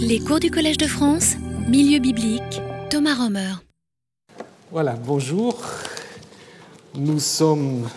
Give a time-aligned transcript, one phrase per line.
[0.00, 1.34] Les cours du Collège de France,
[1.68, 3.54] Milieu biblique, Thomas Romer.
[4.70, 5.60] Voilà, bonjour.
[6.94, 7.88] Nous sommes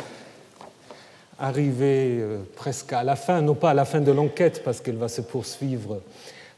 [1.37, 4.97] arrivés euh, presque à la fin, non pas à la fin de l'enquête parce qu'elle
[4.97, 6.01] va se poursuivre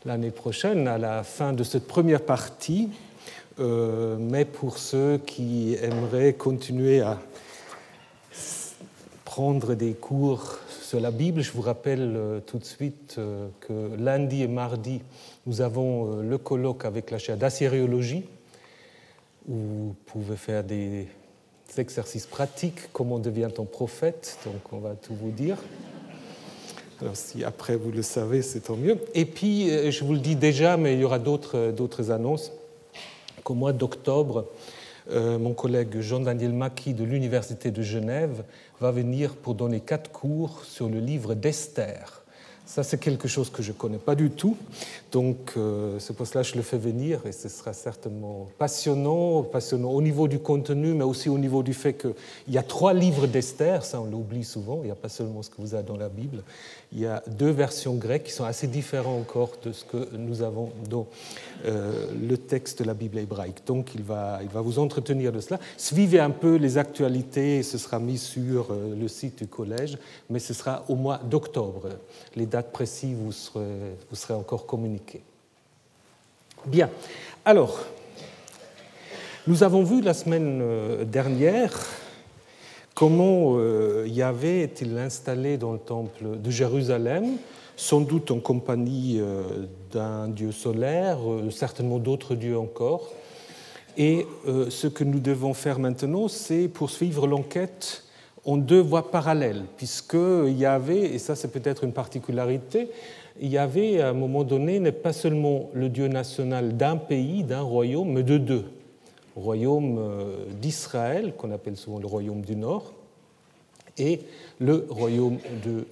[0.06, 2.90] l'année prochaine, à la fin de cette première partie,
[3.60, 7.20] euh, mais pour ceux qui aimeraient continuer à
[9.26, 13.94] prendre des cours sur la Bible, je vous rappelle euh, tout de suite euh, que
[13.98, 15.02] lundi et mardi,
[15.46, 18.24] nous avons le colloque avec la chaire d'assyriologie,
[19.50, 21.10] où vous pouvez faire des
[21.78, 25.58] exercices pratiques, comment devient-on prophète, donc on va tout vous dire.
[27.02, 28.98] Alors si après vous le savez, c'est tant mieux.
[29.14, 32.54] Et puis, je vous le dis déjà, mais il y aura d'autres annonces
[33.44, 34.46] qu'au mois d'octobre,
[35.12, 38.44] euh, mon collègue Jean-Daniel Maki de l'Université de Genève
[38.82, 42.24] va venir pour donner quatre cours sur le livre d'Esther.
[42.66, 44.58] Ça, c'est quelque chose que je ne connais pas du tout.
[45.14, 49.44] Donc, euh, c'est pour cela que je le fais venir et ce sera certainement passionnant,
[49.44, 52.14] passionnant au niveau du contenu, mais aussi au niveau du fait qu'il
[52.50, 55.50] y a trois livres d'Esther, ça on l'oublie souvent, il n'y a pas seulement ce
[55.50, 56.44] que vous avez dans la Bible,
[56.94, 60.42] il y a deux versions grecques qui sont assez différentes encore de ce que nous
[60.42, 61.08] avons dans
[61.66, 63.66] euh, le texte de la Bible hébraïque.
[63.66, 65.60] Donc, il va, il va vous entretenir de cela.
[65.76, 69.98] Suivez un peu les actualités, ce sera mis sur euh, le site du collège,
[70.30, 71.90] mais ce sera au mois d'octobre.
[72.36, 75.24] Les dates précises vous serez, vous serez encore communiquées.
[76.66, 76.90] Bien.
[77.44, 77.80] Alors,
[79.46, 81.74] nous avons vu la semaine euh, dernière
[82.98, 87.26] comment euh, Yahvé est-il installé dans le temple de Jérusalem,
[87.76, 89.44] sans doute en compagnie euh,
[89.92, 91.20] d'un dieu solaire,
[91.52, 93.12] certainement d'autres dieux encore.
[93.98, 94.26] Et
[94.70, 98.04] ce que nous devons faire maintenant, c'est poursuivre l'enquête
[98.46, 102.90] en deux voies parallèles, puisque Yahvé, et ça c'est peut-être une particularité,
[103.40, 108.12] Yahvé, à un moment donné, n'est pas seulement le Dieu national d'un pays, d'un royaume,
[108.12, 108.66] mais de deux.
[109.38, 112.94] Royaume euh, d'Israël, qu'on appelle souvent le royaume du Nord,
[114.00, 114.22] et
[114.60, 115.84] le royaume euh,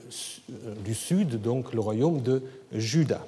[0.84, 3.24] du Sud, donc le royaume de Juda.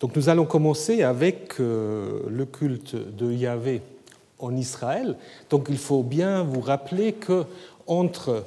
[0.00, 3.82] Donc nous allons commencer avec euh, le culte de Yahvé
[4.38, 5.16] en Israël.
[5.50, 7.44] Donc il faut bien vous rappeler que
[7.88, 8.44] entre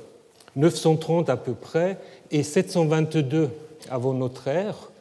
[0.56, 1.97] 930 à peu près
[2.31, 3.50] et 722
[3.89, 4.91] avant notre ère,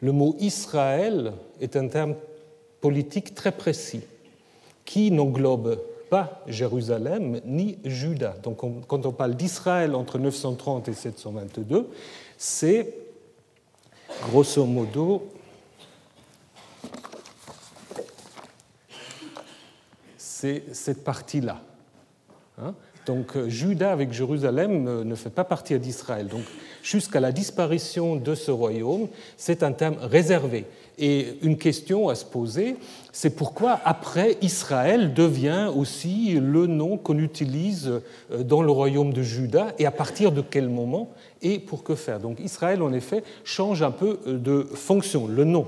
[0.00, 2.14] le mot Israël est un terme
[2.80, 4.02] politique très précis
[4.90, 5.80] qui n'englobe
[6.10, 8.34] pas Jérusalem ni Juda.
[8.42, 8.58] Donc
[8.88, 11.88] quand on parle d'Israël entre 930 et 722,
[12.36, 12.92] c'est
[14.24, 15.28] grosso modo
[20.16, 21.60] c'est cette partie-là.
[22.60, 22.74] Hein
[23.06, 26.28] donc euh, Juda avec Jérusalem euh, ne fait pas partie d'Israël.
[26.28, 26.42] Donc
[26.82, 30.66] jusqu'à la disparition de ce royaume, c'est un terme réservé.
[30.98, 32.76] Et une question à se poser,
[33.10, 38.00] c'est pourquoi après Israël devient aussi le nom qu'on utilise
[38.30, 41.10] euh, dans le royaume de Juda et à partir de quel moment
[41.40, 42.20] et pour que faire?
[42.20, 45.66] Donc Israël en effet change un peu de fonction, le nom.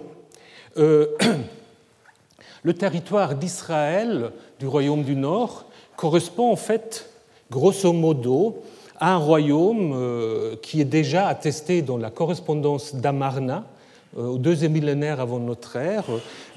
[0.77, 5.67] le territoire d'Israël, du royaume du Nord,
[5.97, 7.12] correspond en fait
[7.53, 8.63] grosso modo,
[8.99, 13.67] un royaume euh, qui est déjà attesté dans la correspondance d'Amarna,
[14.17, 16.05] euh, au deuxième millénaire avant notre ère,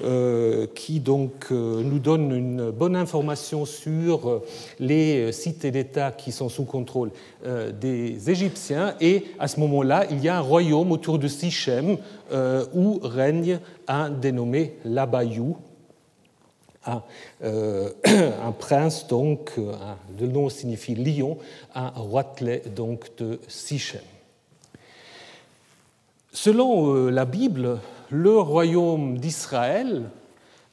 [0.02, 4.40] euh, qui donc nous donne une bonne information sur
[4.80, 7.10] les cités d'État qui sont sous contrôle
[7.80, 8.94] des Égyptiens.
[9.00, 11.96] Et à ce moment-là, il y a un royaume autour de Sichem
[12.74, 13.58] où règne
[13.88, 15.56] un dénommé Labayou,
[17.42, 17.90] euh,
[18.44, 19.52] un prince, donc,
[20.18, 21.38] le nom signifie lion,
[21.74, 24.00] un roitelet donc de Sichem.
[26.32, 27.78] Selon euh, la Bible,
[28.10, 30.10] le royaume d'Israël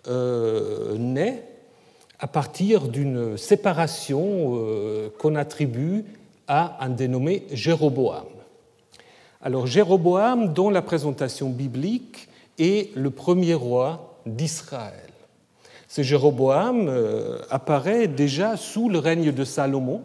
[0.07, 1.43] euh, naît
[2.19, 6.05] à partir d'une séparation qu'on attribue
[6.47, 8.27] à un dénommé Jéroboam.
[9.41, 15.12] Alors Jéroboam, dont la présentation biblique, est le premier roi d'Israël.
[15.95, 20.01] Ce Jéroboam euh, apparaît déjà sous le règne de Salomon,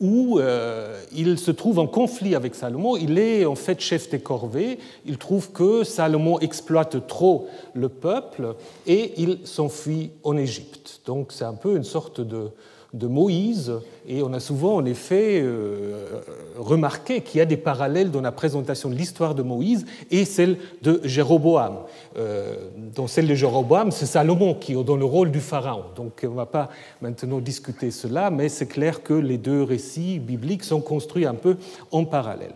[0.00, 2.96] où euh, il se trouve en conflit avec Salomon.
[2.96, 4.78] Il est en fait chef des corvées.
[5.04, 8.54] Il trouve que Salomon exploite trop le peuple
[8.86, 11.02] et il s'enfuit en Égypte.
[11.04, 12.48] Donc c'est un peu une sorte de,
[12.94, 13.72] de Moïse,
[14.06, 16.20] et on a souvent en effet euh,
[16.56, 20.58] remarqué qu'il y a des parallèles dans la présentation de l'histoire de Moïse et celle
[20.80, 21.78] de Jéroboam.
[22.16, 22.54] Euh,
[22.94, 25.82] dans celle de Jéroboam, c'est Salomon qui est dans le rôle du pharaon.
[25.96, 26.70] Donc on ne va pas
[27.02, 31.56] maintenant discuter cela, mais c'est clair que les deux récits bibliques sont construits un peu
[31.90, 32.54] en parallèle.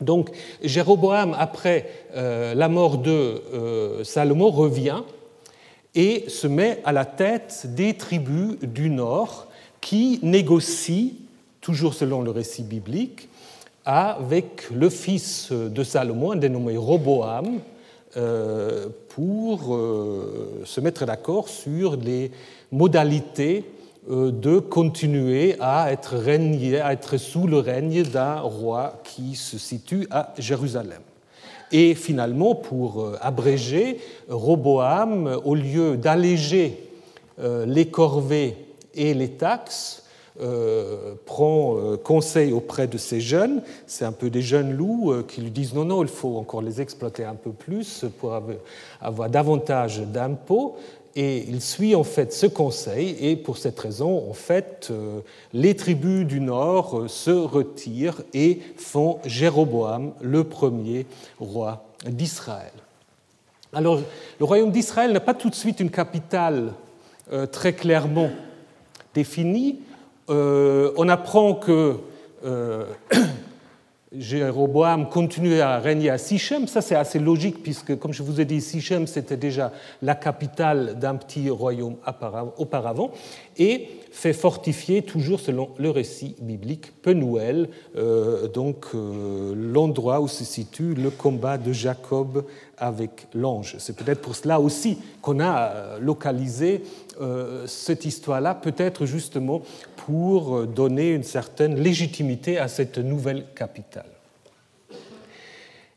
[0.00, 5.02] Donc Jéroboam, après euh, la mort de Salomon, revient
[5.96, 9.48] et se met à la tête des tribus du nord
[9.80, 11.14] qui négocient,
[11.60, 13.28] toujours selon le récit biblique,
[13.84, 17.60] avec le fils de Salomon, dénommé Roboam,
[18.16, 19.76] euh, pour
[20.64, 22.30] se mettre d'accord sur les
[22.70, 23.64] modalités
[24.08, 30.32] euh, de continuer à à être sous le règne d'un roi qui se situe à
[30.38, 31.00] Jérusalem.
[31.72, 36.88] Et finalement, pour euh, abréger, Roboam, au lieu d'alléger
[37.38, 38.56] euh, les corvées
[38.94, 40.02] et les taxes,
[41.24, 43.62] prend conseil auprès de ces jeunes.
[43.86, 46.82] C'est un peu des jeunes loups qui lui disent non, non, il faut encore les
[46.82, 48.38] exploiter un peu plus pour
[49.00, 50.76] avoir davantage d'impôts
[51.16, 55.20] et il suit en fait ce conseil et pour cette raison, en fait, euh,
[55.54, 61.06] les tribus du nord euh, se retirent et font Jéroboam le premier
[61.40, 62.72] roi d'Israël.
[63.72, 64.00] Alors,
[64.38, 66.74] le royaume d'Israël n'a pas tout de suite une capitale
[67.32, 68.30] euh, très clairement
[69.14, 69.80] définie.
[70.28, 71.96] on apprend que
[74.18, 76.66] Jéroboam continuait à régner à Sichem.
[76.66, 79.72] Ça, c'est assez logique, puisque, comme je vous ai dit, Sichem, c'était déjà
[80.02, 81.96] la capitale d'un petit royaume
[82.56, 83.10] auparavant,
[83.58, 90.42] et fait fortifier, toujours selon le récit biblique, Penuel, euh, donc euh, l'endroit où se
[90.42, 92.44] situe le combat de Jacob
[92.78, 93.76] avec l'ange.
[93.78, 96.82] C'est peut-être pour cela aussi qu'on a euh, localisé
[97.66, 99.62] cette histoire-là, peut-être justement
[100.06, 104.06] pour donner une certaine légitimité à cette nouvelle capitale.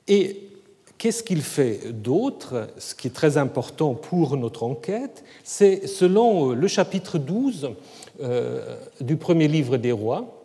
[0.08, 0.50] Et
[0.98, 2.70] qu'est-ce qu'il fait d'autre?
[2.80, 7.70] Ce qui est très important pour notre enquête, c'est selon le chapitre 12
[8.24, 10.44] euh, du premier livre des rois,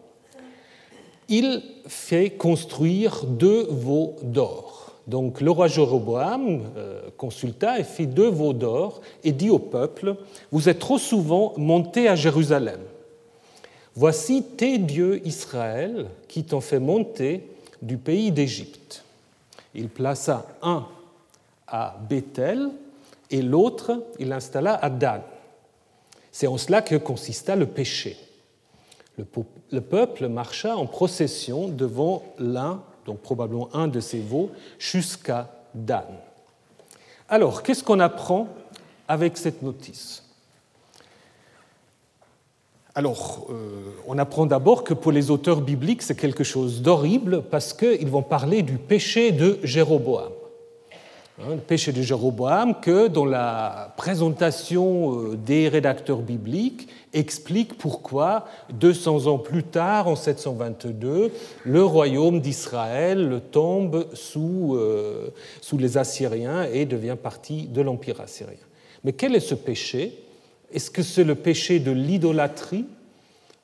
[1.30, 4.92] il fait construire deux veaux d'or.
[5.06, 10.16] Donc le roi Jéroboam euh, consulta et fit deux veaux d'or et dit au peuple,
[10.52, 12.80] Vous êtes trop souvent montés à Jérusalem
[13.96, 17.48] Voici tes dieux Israël qui t'ont fait monter
[17.80, 19.04] du pays d'Égypte.
[19.74, 20.86] Il plaça un
[21.68, 22.70] à Bethel
[23.30, 25.22] et l'autre il installa à Dan.
[26.32, 28.16] C'est en cela que consista le péché.
[29.16, 34.50] Le peuple marcha en procession devant l'un, donc probablement un de ses veaux,
[34.80, 36.02] jusqu'à Dan.
[37.28, 38.48] Alors, qu'est-ce qu'on apprend
[39.06, 40.23] avec cette notice?
[42.96, 43.54] Alors, euh,
[44.06, 48.22] on apprend d'abord que pour les auteurs bibliques, c'est quelque chose d'horrible parce qu'ils vont
[48.22, 50.30] parler du péché de Jéroboam.
[51.40, 58.44] Hein, le péché de Jéroboam que, dans la présentation euh, des rédacteurs bibliques, explique pourquoi,
[58.74, 61.32] 200 ans plus tard, en 722,
[61.64, 65.30] le royaume d'Israël tombe sous, euh,
[65.60, 68.54] sous les Assyriens et devient partie de l'Empire assyrien.
[69.02, 70.16] Mais quel est ce péché?
[70.72, 72.86] Est-ce que c'est le péché de l'idolâtrie?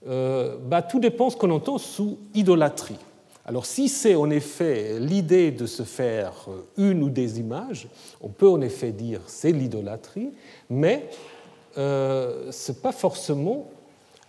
[0.07, 2.97] Euh, bah, Tout dépend ce qu'on entend sous idolâtrie.
[3.45, 7.89] Alors si c'est en effet l'idée de se faire euh, une ou des images,
[8.21, 10.31] on peut en effet dire c'est l'idolâtrie,
[10.69, 11.09] mais
[11.79, 13.69] euh, ce n'est pas forcément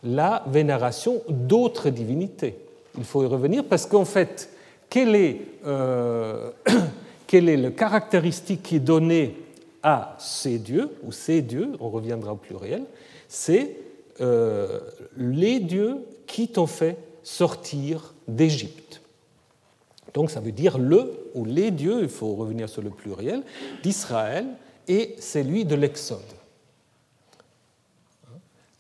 [0.04, 2.56] la vénération d'autres divinités.
[2.98, 4.50] Il faut y revenir parce qu'en fait,
[4.90, 5.42] quelle est,
[7.28, 9.36] quelle est le caractéristique qui est donnée
[9.84, 12.84] à ces dieux, ou ces dieux, on reviendra au pluriel,
[13.28, 13.78] c'est
[14.20, 14.80] euh,
[15.18, 19.02] les dieux qui t'ont fait sortir d'Égypte.
[20.14, 23.44] Donc ça veut dire le ou les dieux, il faut revenir sur le pluriel,
[23.82, 24.46] d'Israël
[24.88, 26.20] et c'est lui de l'Exode.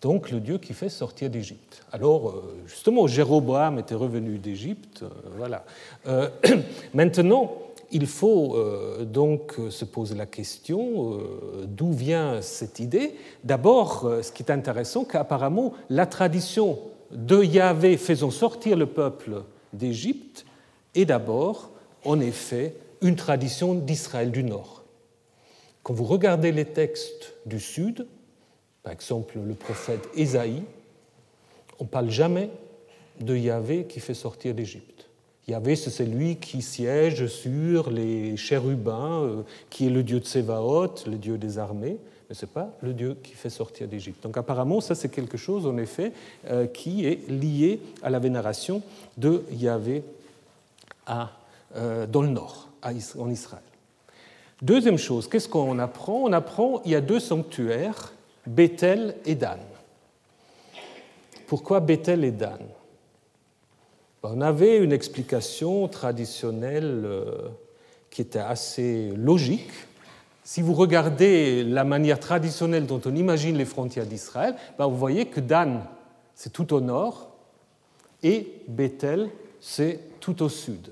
[0.01, 1.85] Donc le Dieu qui fait sortir d'Égypte.
[1.91, 5.63] Alors euh, justement, Jéroboam était revenu d'Égypte, euh, voilà.
[6.93, 7.55] maintenant,
[7.91, 13.15] il faut euh, donc se poser la question euh, d'où vient cette idée.
[13.43, 16.79] D'abord, euh, ce qui est intéressant, qu'apparemment la tradition
[17.11, 19.43] de Yahvé faisant sortir le peuple
[19.73, 20.45] d'Égypte
[20.95, 21.71] est d'abord,
[22.05, 24.83] en effet, une tradition d'Israël du Nord.
[25.83, 28.07] Quand vous regardez les textes du Sud,
[28.83, 30.63] par exemple le prophète Ésaïe,
[31.79, 32.49] on ne parle jamais
[33.19, 35.00] de Yahvé qui fait sortir d'Égypte.
[35.47, 40.93] Yahvé, c'est celui qui siège sur les chérubins, euh, qui est le dieu de Sévaot,
[41.07, 41.97] le dieu des armées,
[42.29, 42.69] mais ce n'est pas?
[42.81, 44.23] Le dieu qui fait sortir d'Égypte.
[44.23, 46.13] Donc apparemment, ça c'est quelque chose, en effet,
[46.47, 48.81] euh, qui est lié à la vénération
[49.17, 50.03] de Yahvé
[51.75, 53.63] euh, dans le nord, en Israël.
[54.61, 56.21] Deuxième chose, qu'est-ce qu'on apprend?
[56.23, 58.13] On apprend il y a deux sanctuaires,
[58.45, 59.59] Bethel et Dan.
[61.47, 62.59] Pourquoi Bethel et Dan?
[64.23, 67.49] On avait une explication traditionnelle euh,
[68.11, 69.71] qui était assez logique.
[70.43, 75.25] Si vous regardez la manière traditionnelle dont on imagine les frontières d'Israël, ben, vous voyez
[75.25, 75.81] que Dan,
[76.35, 77.31] c'est tout au nord,
[78.21, 80.91] et Bethel, c'est tout au sud.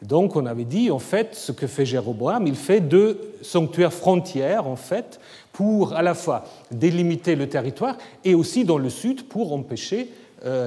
[0.00, 4.66] Donc on avait dit, en fait, ce que fait Jéroboam, il fait deux sanctuaires frontières,
[4.66, 5.20] en fait,
[5.52, 10.08] pour à la fois délimiter le territoire et aussi dans le sud pour empêcher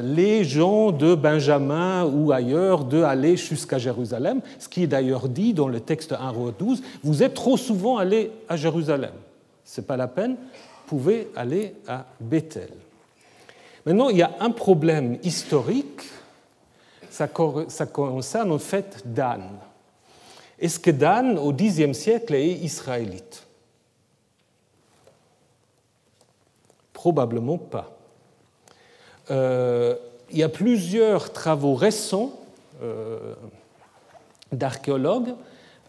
[0.04, 5.54] les gens de Benjamin ou ailleurs de aller jusqu'à Jérusalem, ce qui est d'ailleurs dit
[5.54, 9.14] dans le texte 1 roi 12, vous êtes trop souvent allés à Jérusalem.
[9.64, 12.70] Ce n'est pas la peine, vous pouvez aller à Bethel.
[13.86, 16.02] Maintenant, il y a un problème historique
[17.10, 19.44] ça, concerne en fait Dan.
[20.58, 23.46] Est-ce que Dan, au Xe siècle, est israélite?
[26.94, 27.99] Probablement pas.
[29.32, 29.96] Euh,
[30.32, 32.32] il y a plusieurs travaux récents
[32.82, 33.34] euh,
[34.52, 35.34] d'archéologues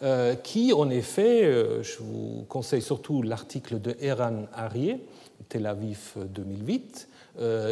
[0.02, 1.42] euh, qui, en effet,
[1.82, 4.98] je vous conseille surtout l'article de Eran Arié,
[5.48, 7.08] Tel Aviv 2008,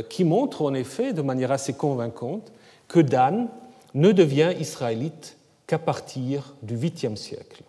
[0.08, 2.52] qui montre en effet de manière assez convaincante
[2.86, 3.48] que Dan
[3.94, 7.62] ne devient israélite qu'à partir du 8e siècle.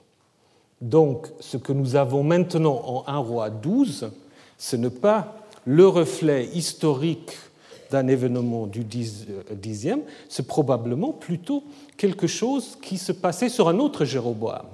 [0.81, 4.11] Donc ce que nous avons maintenant en 1 roi 12,
[4.57, 7.37] ce n'est pas le reflet historique
[7.91, 11.63] d'un événement du 10e, c'est probablement plutôt
[11.97, 14.65] quelque chose qui se passait sur un autre Jéroboam.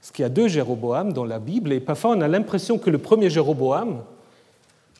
[0.00, 2.90] Parce qu'il y a deux Jéroboam dans la Bible, et parfois on a l'impression que
[2.90, 4.02] le premier Jéroboam,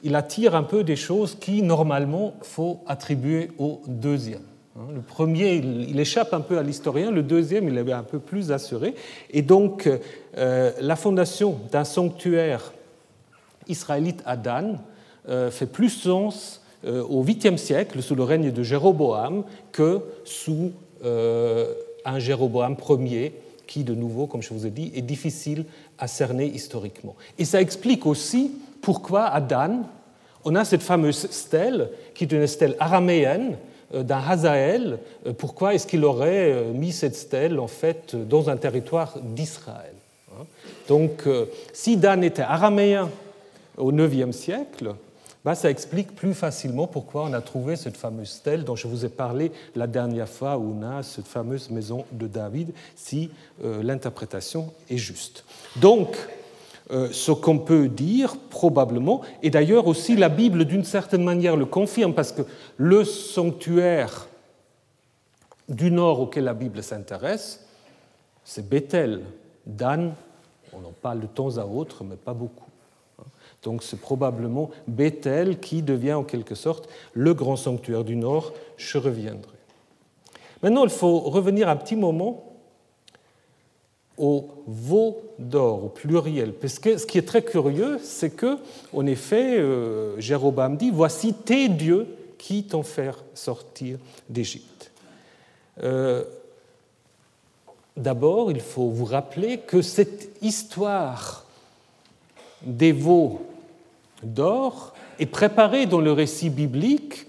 [0.03, 4.43] il attire un peu des choses qui, normalement, faut attribuer au deuxième.
[4.77, 8.19] Hein, le premier, il échappe un peu à l'historien, le deuxième, il est un peu
[8.19, 8.95] plus assuré.
[9.31, 9.89] Et donc,
[10.37, 12.73] euh, la fondation d'un sanctuaire
[13.69, 14.81] israélite à Dan
[15.29, 20.73] euh, fait plus sens euh, au 8e siècle, sous le règne de Jéroboam, que sous
[21.03, 23.33] un Jéroboam Ier,
[23.67, 25.65] qui, de nouveau, comme je vous ai dit, est difficile
[25.99, 27.15] à cerner historiquement.
[27.39, 29.85] Et ça explique aussi pourquoi à Dan,
[30.45, 33.57] on a cette fameuse stèle, qui est une stèle araméenne,
[33.95, 34.99] euh, d'un Hazaël.
[35.27, 39.95] Euh, pourquoi est-ce qu'il aurait euh, mis cette stèle, en fait, dans un territoire d'Israël
[40.33, 40.45] hein?
[40.89, 41.27] Donc,
[41.73, 43.09] si Dan était araméen
[43.79, 44.95] au IXe siècle,
[45.45, 49.05] bah, ça explique plus facilement pourquoi on a trouvé cette fameuse stèle dont je vous
[49.05, 53.31] ai parlé la dernière fois où on a cette fameuse maison de David, si
[53.63, 55.45] l'interprétation est juste.
[55.77, 56.17] Donc,
[56.91, 61.65] euh, ce qu'on peut dire probablement, et d'ailleurs aussi la Bible d'une certaine manière le
[61.65, 62.43] confirme, parce que
[62.77, 64.29] le sanctuaire
[65.67, 67.67] du nord auquel la Bible s'intéresse,
[68.45, 69.23] c'est Bethel.
[69.65, 70.13] Dan,
[70.75, 72.64] on en parle de temps à autre, mais pas beaucoup.
[73.65, 78.53] Donc c'est probablement Bethel qui devient en quelque sorte le grand sanctuaire du nord.
[78.77, 79.55] Je reviendrai.
[80.63, 82.53] Maintenant, il faut revenir un petit moment
[84.17, 86.53] au veau d'or, au pluriel.
[86.53, 88.59] Parce que ce qui est très curieux, c'est que,
[88.93, 92.07] en effet, euh, Jéroboam dit Voici tes dieux
[92.39, 94.91] qui t'ont fait sortir d'Égypte.
[95.83, 96.25] Euh,
[97.97, 101.47] d'abord, il faut vous rappeler que cette histoire
[102.63, 103.41] des veaux
[104.25, 107.27] d'or est préparée dans le récit biblique.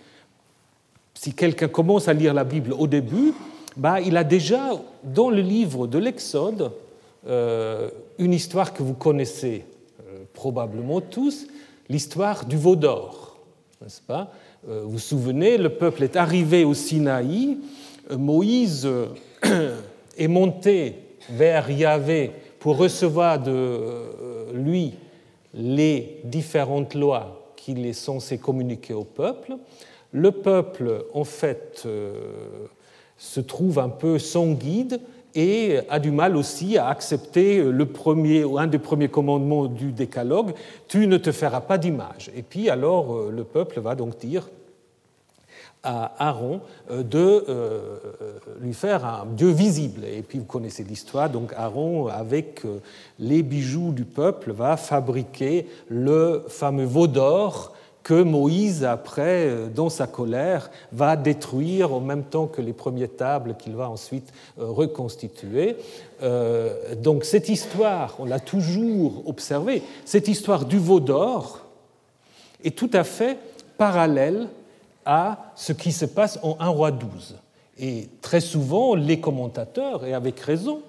[1.14, 3.34] Si quelqu'un commence à lire la Bible au début,
[3.78, 4.72] bah, il a déjà
[5.04, 6.72] dans le livre de l'Exode
[7.28, 9.66] euh, une histoire que vous connaissez
[10.00, 11.48] euh, probablement tous,
[11.90, 13.38] l'histoire du veau d'or.
[13.82, 14.32] N'est-ce pas?
[14.70, 17.58] Euh, Vous vous souvenez, le peuple est arrivé au Sinaï,
[18.16, 18.88] Moïse
[20.18, 20.96] est monté
[21.30, 24.94] vers Yahvé pour recevoir de lui
[25.56, 29.56] les différentes lois qu'il est censé communiquer au peuple.
[30.12, 31.88] Le peuple, en fait,
[33.18, 35.00] se trouve un peu sans guide
[35.36, 40.54] et a du mal aussi à accepter le premier, un des premiers commandements du décalogue,
[40.88, 42.32] tu ne te feras pas d'image.
[42.36, 44.50] Et puis alors euh, le peuple va donc dire
[45.86, 46.60] à Aaron
[46.92, 47.98] euh, de euh,
[48.60, 50.04] lui faire un Dieu visible.
[50.04, 52.64] Et puis vous connaissez l'histoire, donc Aaron, avec
[53.20, 57.72] les bijoux du peuple, va fabriquer le fameux veau d'or
[58.06, 63.16] que Moïse, après, euh, dans sa colère, va détruire en même temps que les premières
[63.18, 65.76] tables qu'il va ensuite euh, reconstituer.
[66.22, 71.66] Euh, donc cette histoire, on l'a toujours observée, cette histoire du veau d'or
[72.64, 73.40] est tout à fait
[73.80, 74.50] parallèle
[75.06, 77.36] à ce qui se passe en 1 roi 12.
[77.80, 80.80] Et très souvent, les commentateurs, et avec raison,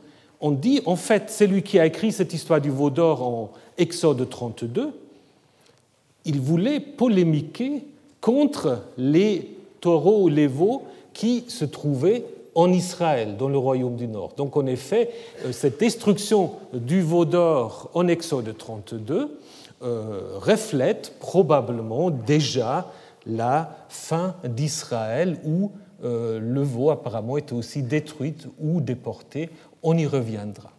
[0.40, 3.50] ont dit, en fait, c'est lui qui a écrit cette histoire du veau d'or en
[3.78, 4.92] Exode 32,
[6.24, 7.84] il voulait polémiquer
[8.20, 10.82] contre les taureaux ou les veaux
[11.12, 14.32] qui se trouvait en Israël, dans le royaume du Nord.
[14.36, 15.10] Donc en effet,
[15.44, 19.38] euh, cette destruction du veau d'or en Exode 32
[19.82, 22.90] euh, reflète probablement déjà
[23.26, 25.72] la fin d'Israël où
[26.04, 29.50] euh, le veau apparemment était aussi détruit ou déporté.
[29.82, 30.70] On y reviendra.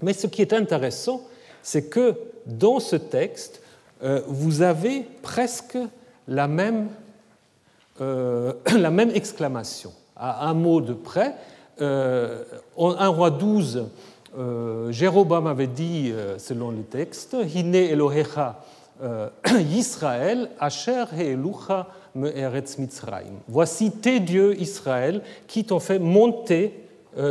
[0.00, 1.22] Mais ce qui est intéressant,
[1.62, 3.62] c'est que dans ce texte,
[4.26, 5.78] vous avez presque
[6.26, 6.88] la même,
[8.00, 11.34] la même exclamation à un mot de près.
[11.80, 12.44] Euh,
[12.76, 13.88] en 1 roi 12,
[14.38, 18.64] euh, Jéroboam avait dit, euh, selon le texte, Hine Elohecha
[19.58, 23.40] Yisrael, Asher Heelucha me Eretz Mitzrayim.
[23.48, 26.74] Voici tes dieux Israël qui t'ont fait monter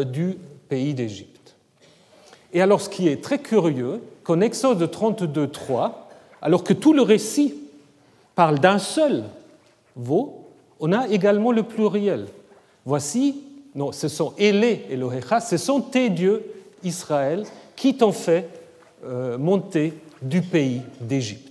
[0.06, 0.38] du
[0.68, 1.56] pays d'Égypte.
[2.54, 6.10] Et alors, ce qui est très curieux, qu'en Exode 32, 3,
[6.42, 7.56] alors que tout le récit
[8.36, 9.24] parle d'un seul
[9.96, 10.48] veau,
[10.80, 12.28] on a également le pluriel.
[12.86, 13.44] Voici,
[13.76, 16.44] non, ce sont Elé Elohecha, ce sont tes dieux,
[16.84, 18.50] Israël, qui t'ont fait
[19.06, 21.51] euh, monter du pays d'Égypte.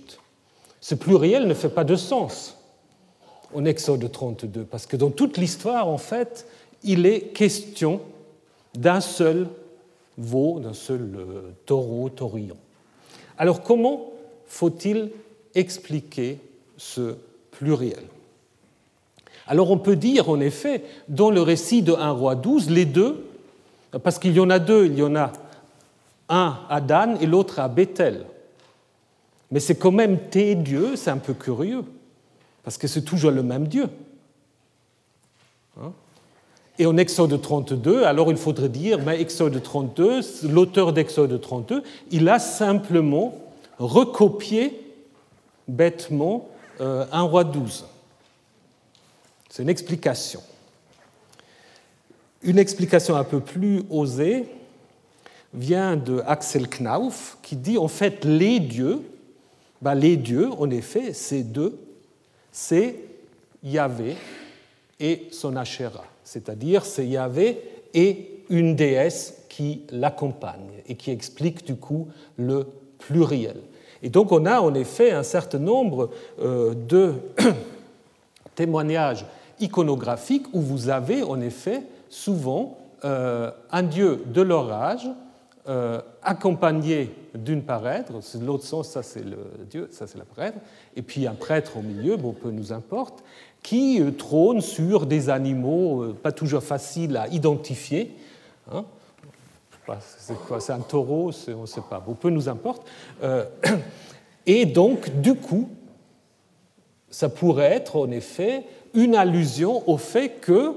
[0.81, 2.57] Ce pluriel ne fait pas de sens
[3.53, 6.47] en Exode 32, parce que dans toute l'histoire, en fait,
[6.83, 8.01] il est question
[8.73, 9.47] d'un seul
[10.17, 12.57] veau, d'un seul euh, taureau, taurillon.
[13.37, 14.11] Alors comment
[14.47, 15.11] faut-il
[15.55, 16.39] expliquer
[16.77, 17.15] ce
[17.51, 18.03] pluriel?
[19.47, 23.25] Alors on peut dire en effet, dans le récit de 1 roi 12, les deux,
[24.03, 25.31] parce qu'il y en a deux, il y en a
[26.29, 28.25] un à Dan et l'autre à Bethel.
[29.51, 31.83] Mais c'est quand même tes dieux, c'est un peu curieux,
[32.63, 33.87] parce que c'est toujours le même Dieu.
[35.79, 35.91] Hein?
[36.81, 42.27] et en Exode 32, alors il faudrait dire, mais Exode 32, l'auteur d'Exode 32, il
[42.27, 43.35] a simplement
[43.77, 44.81] recopié
[45.67, 47.85] bêtement euh, un roi 12.
[49.47, 50.41] C'est une explication.
[52.41, 54.45] Une explication un peu plus osée
[55.53, 59.03] vient de Axel Knauf qui dit en fait les dieux,
[59.81, 61.79] ben, les dieux en effet, c'est deux,
[62.51, 62.95] c'est
[63.63, 64.15] Yahvé
[64.99, 67.61] et son Asherah, c'est-à-dire c'est Yahvé
[67.93, 72.67] et une déesse qui l'accompagne et qui explique du coup le
[72.99, 73.57] pluriel.
[74.03, 76.09] Et donc on a en effet un certain nombre
[76.41, 77.13] euh, de
[78.55, 79.25] témoignages
[79.59, 85.07] iconographique où vous avez en effet souvent euh, un dieu de l'orage
[85.67, 89.37] euh, accompagné d'une parèdre, l'autre sens, ça c'est le
[89.69, 90.57] dieu, ça c'est la parèdre,
[90.95, 93.23] et puis un prêtre au milieu, bon, peu nous importe,
[93.61, 98.15] qui euh, trône sur des animaux pas toujours faciles à identifier.
[98.71, 98.85] Hein.
[99.99, 101.99] c'est quoi C'est un taureau On ne sait pas.
[101.99, 102.87] Bon, peu nous importe.
[104.45, 105.69] et donc, du coup,
[107.11, 110.73] ça pourrait être en effet une allusion au fait que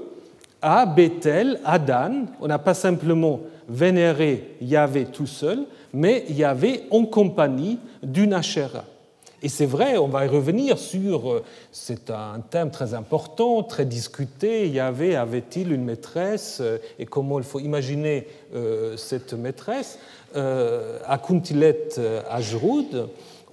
[0.65, 5.59] à Bethel, à Dan, on n'a pas simplement vénéré Yahvé tout seul,
[5.93, 8.83] mais Yahvé en compagnie d'une Asherah.
[9.43, 13.85] Et c'est vrai, on va y revenir sur, euh, c'est un thème très important, très
[13.85, 18.25] discuté, Yahvé avait-il une maîtresse euh, et comment il faut imaginer
[18.55, 19.99] euh, cette maîtresse?
[20.33, 21.87] À Kuntilet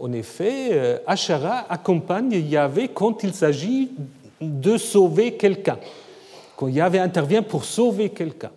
[0.01, 3.92] en effet, Asherah accompagne Yahvé quand il s'agit
[4.40, 5.79] de sauver quelqu'un.
[6.57, 8.51] Quand Yahvé intervient pour sauver quelqu'un.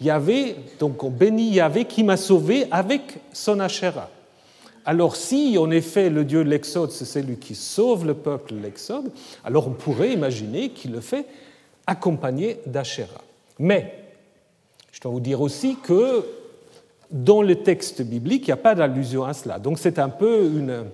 [0.00, 4.08] Yahvé, donc on bénit Yahvé qui m'a sauvé avec son Asherah.
[4.86, 8.60] Alors si en effet le Dieu de l'Exode, c'est celui qui sauve le peuple de
[8.60, 9.12] l'Exode,
[9.44, 11.26] alors on pourrait imaginer qu'il le fait
[11.86, 13.20] accompagné d'Asherah.
[13.58, 13.94] Mais
[14.90, 16.24] je dois vous dire aussi que
[17.10, 19.58] dans le texte biblique, il n'y a pas d'allusion à cela.
[19.58, 20.84] Donc c'est un peu une,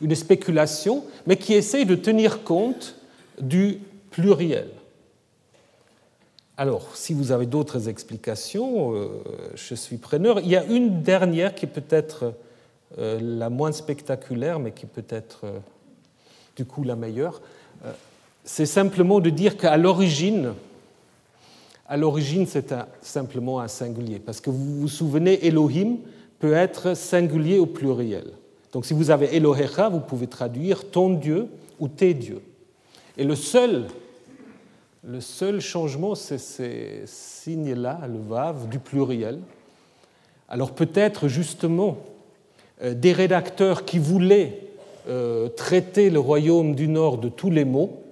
[0.00, 2.96] une spéculation, mais qui essaye de tenir compte
[3.40, 4.68] du pluriel.
[6.58, 9.08] Alors, si vous avez d'autres explications, euh,
[9.54, 10.40] je suis preneur.
[10.40, 12.34] Il y a une dernière qui peut être
[12.98, 15.58] euh, la moins spectaculaire, mais qui peut être euh,
[16.56, 17.40] du coup la meilleure.
[18.44, 20.52] c'est simplement de dire qu'à l'origine,
[21.88, 24.18] à l'origine, c'est simplement un singulier.
[24.18, 25.96] Parce que vous vous souvenez, Elohim
[26.38, 28.26] peut être singulier au pluriel.
[28.72, 31.48] Donc si vous avez Elohecha, vous pouvez traduire ton Dieu
[31.80, 32.42] ou tes dieux.
[33.16, 33.86] Et le seul,
[35.04, 39.40] le seul changement, c'est ces signes-là, le vav, du pluriel.
[40.48, 41.98] Alors peut-être justement
[42.82, 44.60] euh, des rédacteurs qui voulaient
[45.08, 48.02] euh, traiter le royaume du Nord de tous les maux,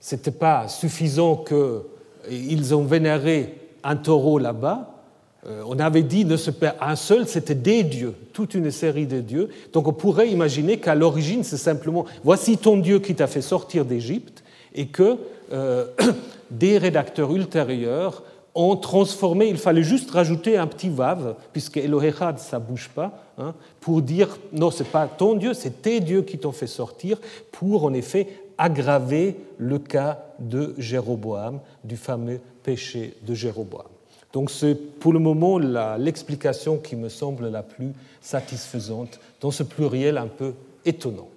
[0.00, 5.04] ce n'était pas suffisant qu'ils ont vénéré un taureau là-bas,
[5.46, 9.20] euh, on avait dit ne se un seul, c'était des dieux, toute une série de
[9.20, 9.48] dieux.
[9.72, 13.84] Donc on pourrait imaginer qu'à l'origine, c'est simplement voici ton Dieu qui t'a fait sortir
[13.84, 14.42] d'Égypte,
[14.74, 15.18] et que
[16.50, 18.22] des rédacteurs ultérieurs
[18.54, 23.24] ont transformé, il fallait juste rajouter un petit vav, puisque Elohechad, ça ne bouge pas,
[23.38, 26.66] hein, pour dire non, ce n'est pas ton Dieu, c'est tes dieux qui t'ont fait
[26.66, 27.18] sortir,
[27.52, 28.26] pour en effet
[28.58, 33.86] aggraver le cas de Jéroboam, du fameux péché de Jéroboam.
[34.32, 40.18] Donc c'est pour le moment l'explication qui me semble la plus satisfaisante dans ce pluriel
[40.18, 40.52] un peu
[40.84, 41.29] étonnant.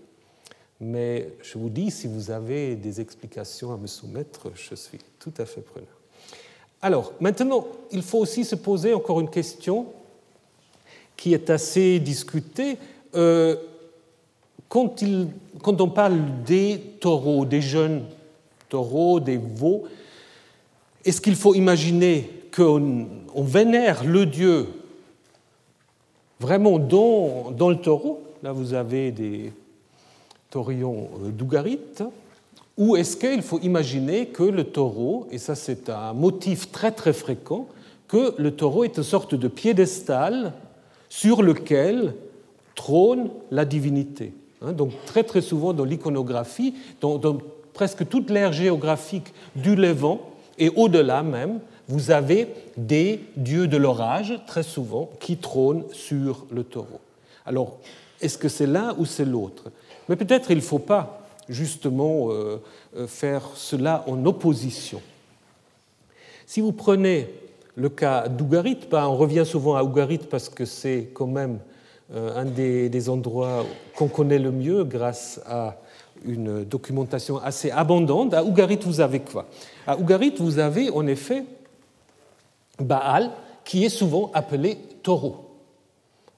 [0.83, 5.33] Mais je vous dis, si vous avez des explications à me soumettre, je suis tout
[5.37, 5.87] à fait preneur.
[6.81, 9.85] Alors, maintenant, il faut aussi se poser encore une question
[11.15, 12.77] qui est assez discutée.
[13.15, 13.55] Euh,
[14.67, 15.01] quand,
[15.65, 18.03] on parle des taureaux, des jeunes
[18.67, 19.83] taureaux, des veaux,
[21.05, 24.67] est-ce qu'il faut imaginer qu'on vénère le Dieu
[26.41, 28.21] vraiment dans, le taureau?
[28.41, 29.53] Là, vous avez des
[30.53, 31.79] taurillons euh, d'Ougarit
[32.77, 37.13] ou est-ce qu'il faut imaginer que le taureau, et ça c'est un motif très très
[37.13, 37.67] fréquent,
[38.07, 40.53] que le taureau est une sorte de piédestal
[41.09, 42.13] sur lequel
[42.75, 47.19] trône la divinité hein, Donc très très souvent dans l'iconographie, dans,
[47.73, 50.21] presque toute l'ère géographique du Levant
[50.59, 56.63] et au-delà même, vous avez des dieux de l'orage, très souvent, qui trônent sur le
[56.63, 57.01] taureau.
[57.45, 57.77] Alors,
[58.21, 59.71] est-ce que c'est l'un ou c'est l'autre?
[60.09, 62.61] Mais peut-être il ne faut pas justement euh,
[62.97, 65.01] euh, faire cela en opposition.
[66.45, 67.29] Si vous prenez
[67.75, 71.59] le cas d'Ougarit, ben, on revient souvent à Ougarit parce que c'est quand même
[72.13, 75.77] euh, un des, endroits qu'on connaît le mieux grâce à
[76.25, 78.33] une documentation assez abondante.
[78.33, 79.45] À Ougarit, vous avez quoi?
[79.87, 81.43] À Ougarit, vous avez en effet
[82.79, 83.31] Baal,
[83.63, 85.42] qui est souvent appelé taureau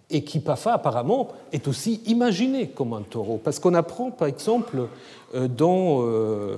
[0.09, 3.39] et qui parfois apparemment est aussi imaginé comme un taureau.
[3.43, 4.87] Parce qu'on apprend par exemple
[5.33, 6.57] euh, dans euh,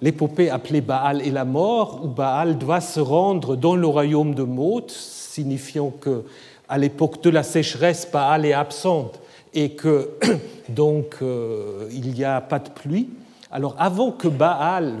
[0.00, 4.42] l'épopée appelée Baal et la mort, où Baal doit se rendre dans le royaume de
[4.42, 6.24] Maud, signifiant que
[6.68, 9.20] à l'époque de la sécheresse, Baal est absente
[9.54, 10.10] et que
[10.68, 13.08] donc euh, il n'y a pas de pluie.
[13.50, 15.00] Alors avant que Baal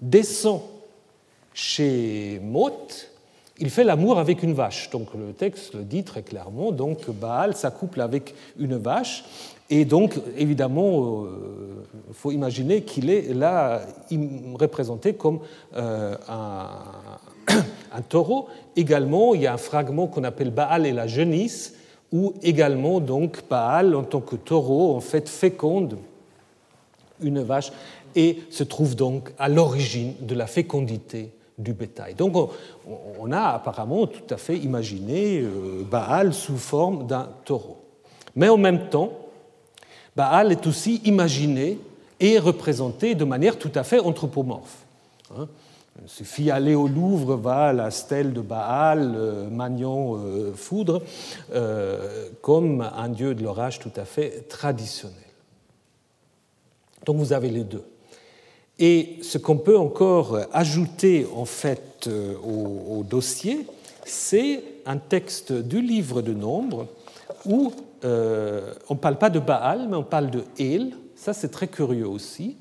[0.00, 0.60] descend
[1.52, 2.72] chez Maud,
[3.58, 4.90] il fait l'amour avec une vache.
[4.90, 6.72] Donc le texte le dit très clairement.
[6.72, 9.24] Donc Baal s'accouple avec une vache.
[9.70, 13.82] Et donc, évidemment, il euh, faut imaginer qu'il est là
[14.54, 15.40] représenté comme
[15.76, 18.48] euh, un, taureau.
[18.76, 21.74] Également, il y a un fragment qu'on appelle Baal et la genisse,
[22.12, 25.98] où également, donc, Baal, en tant que taureau, en fait, féconde
[27.20, 27.70] une vache
[28.16, 32.14] et se trouve donc à l'origine de la fécondité du bétail.
[32.14, 32.50] Donc
[33.18, 37.78] on, a apparemment tout à fait imaginé euh, Baal sous forme d'un taureau.
[38.36, 39.12] Mais en même temps,
[40.16, 41.78] Baal est aussi imaginé
[42.20, 44.84] et représenté de manière tout à fait anthropomorphe.
[45.36, 45.48] Hein.
[46.02, 51.02] il suffit aller au Louvre, va à la stèle de Baal, euh, Magnon euh, Foudre,
[52.40, 55.16] comme un dieu de l'orage tout à fait traditionnel.
[57.04, 57.84] Donc vous avez les deux.
[58.78, 63.66] Et ce qu'on peut encore ajouter en fait euh, au, dossier,
[64.04, 66.86] c'est un texte du livre de Nombres
[67.44, 67.72] où
[68.04, 70.92] euh, on ne parle pas de Baal, mais on parle de El.
[71.16, 72.56] Ça, c'est très curieux aussi.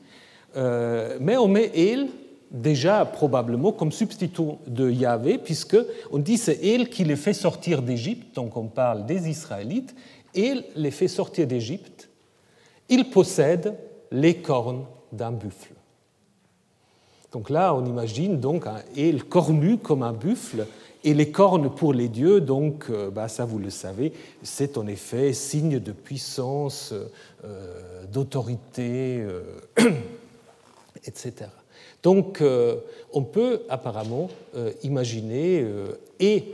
[0.56, 2.08] Euh, mais on met El
[2.49, 5.77] déjà probablement comme substitut de Yahvé, puisque
[6.12, 9.93] on dit c'est El qui les fait sortir d'Égypte, donc on parle des Israélites.
[10.34, 12.10] El les fait sortir d'Égypte.
[12.89, 13.75] Il possède
[14.12, 15.76] les cornes d'un buffle.
[17.31, 18.81] Donc là, on imagine donc un
[19.29, 20.65] cornu comme un buffle,
[21.07, 24.11] et les cornes pour les dieux, donc euh, bah, ça vous le savez,
[24.43, 26.93] c'est en effet signe de puissance,
[27.45, 29.41] euh, d'autorité, euh,
[31.05, 31.49] etc.
[32.03, 32.43] Donc
[33.11, 34.29] on peut apparemment
[34.83, 35.65] imaginer
[36.19, 36.53] et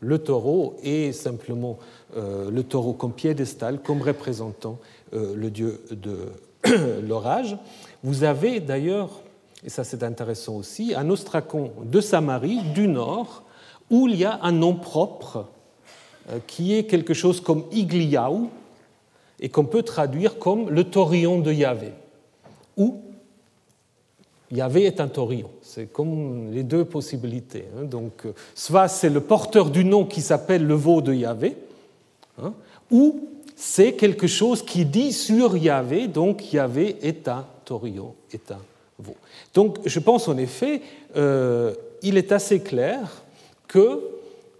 [0.00, 1.78] le taureau et simplement
[2.14, 4.78] le taureau comme piédestal, comme représentant
[5.12, 6.16] le dieu de
[7.06, 7.58] l'orage.
[8.02, 9.20] Vous avez d'ailleurs
[9.66, 13.42] et ça c'est intéressant aussi, un ostracon de Samarie du nord,
[13.90, 15.46] où il y a un nom propre
[16.30, 18.48] euh, qui est quelque chose comme Igliaou,
[19.40, 21.92] et qu'on peut traduire comme le taurillon de Yahvé,
[22.76, 23.02] ou
[24.52, 25.50] Yahvé est un taurillon.
[25.60, 27.64] C'est comme les deux possibilités.
[27.76, 27.84] Hein.
[27.84, 31.56] Donc, euh, soit c'est le porteur du nom qui s'appelle le veau de Yahvé,
[32.40, 32.54] hein,
[32.92, 38.60] ou c'est quelque chose qui dit sur Yahvé, donc Yahvé est un taurillon, est un
[39.54, 40.82] donc je pense en effet,
[41.16, 43.22] euh, il est assez clair
[43.68, 44.00] que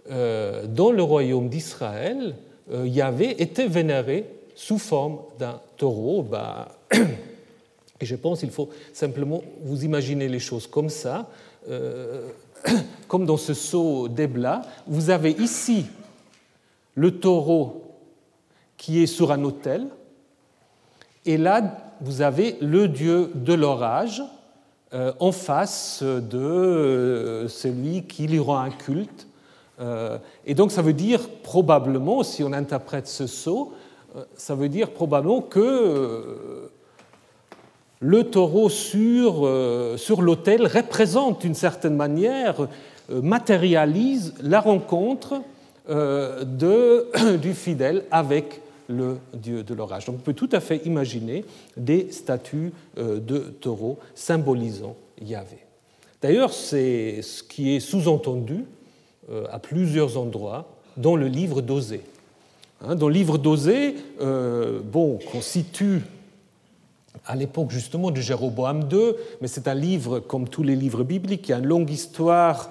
[0.09, 2.35] euh, dans le royaume d'Israël,
[2.71, 6.23] euh, Yahvé était vénéré sous forme d'un taureau.
[6.23, 6.69] Bah,
[7.99, 11.27] Et je pense qu'il faut simplement vous imaginer les choses comme ça,
[13.07, 14.61] comme dans ce saut d'Ebla.
[14.85, 15.87] Vous avez ici
[16.93, 17.95] le taureau
[18.77, 19.87] qui est sur un autel,
[21.25, 24.23] et là, vous avez le dieu de l'orage
[24.93, 29.27] euh, en face de euh, celui qui lui rend un culte.
[30.45, 33.73] et donc ça veut dire probablement, si on interprète ce saut,
[34.35, 36.71] ça veut dire probablement que
[37.99, 42.67] le taureau sur, euh, sur l'autel représente d'une certaine manière,
[43.09, 45.41] euh, matérialise la rencontre
[45.89, 46.43] euh,
[47.41, 50.05] du fidèle avec le dieu de l'orage.
[50.05, 51.45] Donc on peut tout à fait imaginer
[51.75, 55.57] des statues de taureaux symbolisant Yahvé.
[56.21, 58.65] D'ailleurs, c'est ce qui est sous-entendu
[59.51, 62.01] à plusieurs endroits dans le livre d'Osée.
[62.81, 66.01] Hein, dans le livre d'Osée, bon, qu'on situe
[67.25, 71.41] à l'époque justement de Jéroboam II, mais c'est un livre comme tous les livres bibliques,
[71.41, 72.69] qui a une longue histoire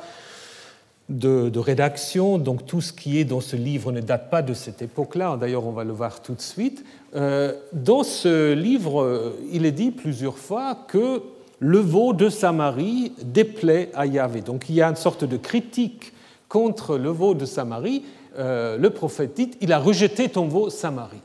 [1.09, 4.83] de, rédaction, donc tout ce qui est dans ce livre ne date pas de cette
[4.83, 6.85] époque-là, d'ailleurs on va le voir tout de suite.
[7.15, 11.23] Euh, dans ce livre, il est dit plusieurs fois que
[11.59, 14.41] le veau de Samarie déplaît à Yahvé.
[14.41, 16.13] Donc il y a une sorte de critique
[16.49, 18.05] contre le veau de Samarie.
[18.39, 21.23] Euh, le prophète dit, il a rejeté ton veau Samarie.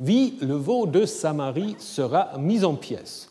[0.00, 3.28] Vie, le veau de Samarie sera mis en pièces.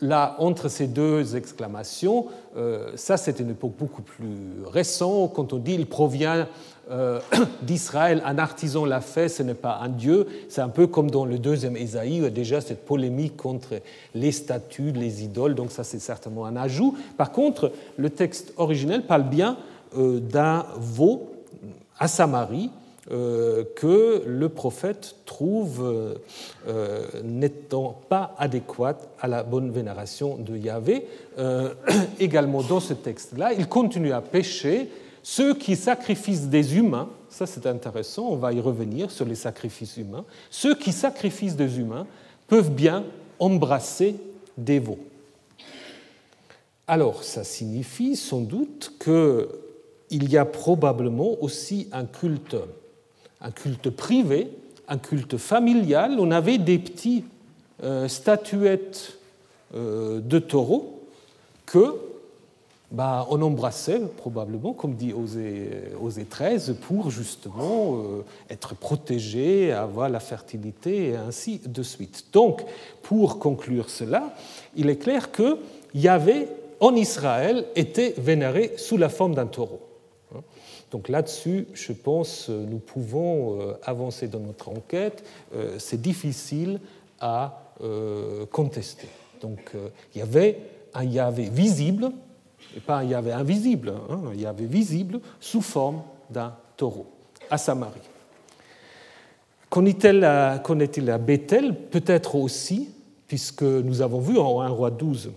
[0.00, 5.32] Là, entre ces deux exclamations, euh, ça c'est une époque beaucoup plus récente.
[5.34, 6.46] Quand on dit il provient
[6.90, 7.18] euh,
[7.62, 10.28] d'Israël, un artisan l'a fait, ce n'est pas un dieu.
[10.48, 13.36] C'est un peu comme dans le deuxième Ésaïe, où il y a déjà cette polémique
[13.36, 13.80] contre
[14.14, 16.96] les statues, les idoles, donc ça c'est certainement un ajout.
[17.16, 19.56] Par contre, le texte originel parle bien
[19.96, 21.32] euh, d'un veau
[21.98, 22.70] à Samarie
[23.10, 26.16] que le prophète trouve
[26.66, 31.06] euh, n'étant pas adéquate à la bonne vénération de Yahvé.
[31.38, 31.72] Euh,
[32.20, 34.90] également dans ce texte-là, il continue à pécher
[35.22, 39.96] ceux qui sacrifient des humains, ça c'est intéressant, on va y revenir sur les sacrifices
[39.96, 42.06] humains, ceux qui sacrifient des humains
[42.48, 43.04] peuvent bien
[43.38, 44.16] embrasser
[44.56, 44.98] des veaux.
[46.86, 52.56] Alors ça signifie sans doute qu'il y a probablement aussi un culte
[53.40, 54.50] un culte privé,
[54.88, 56.16] un culte familial.
[56.18, 57.24] On avait des petits
[57.82, 59.18] euh, statuettes
[59.74, 61.02] euh, de taureaux
[61.66, 61.94] que
[62.90, 70.20] bah, on embrassait probablement, comme dit Osée, 13, pour justement euh, être protégé, avoir la
[70.20, 72.26] fertilité et ainsi de suite.
[72.32, 72.64] Donc,
[73.02, 74.34] pour conclure cela,
[74.74, 75.58] il est clair que
[75.94, 76.48] Yahvé
[76.80, 79.80] en Israël était vénéré sous la forme d'un taureau.
[80.90, 85.24] Donc là-dessus, je pense, euh, nous pouvons euh, avancer dans notre enquête.
[85.54, 86.80] Euh, c'est difficile
[87.20, 87.64] à
[88.50, 89.06] contester.
[89.40, 89.72] Donc
[90.12, 90.58] il y avait
[90.94, 92.10] un Yahvé visible,
[92.76, 97.06] et pas un Yahvé invisible, hein, un Yahvé visible sous forme d'un taureau
[97.50, 98.00] à Samarie.
[99.70, 101.72] Connaît-il à Bethel?
[101.72, 102.88] Peut-être aussi,
[103.28, 105.30] puisque nous avons vu en 1 roi 12,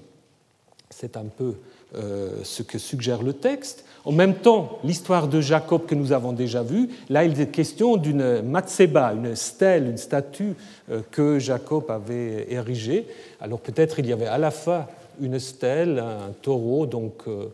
[0.90, 1.58] c'est un peu
[1.94, 6.64] ce que suggère le texte, en même temps, l'histoire de Jacob que nous avons déjà
[6.64, 10.56] vue, là il est question d'une matseba, une stèle, une statue
[10.90, 13.06] euh, que Jacob avait érigée.
[13.40, 14.88] Alors peut-être il y avait à la fois
[15.22, 17.46] une stèle, un taureau, donc euh,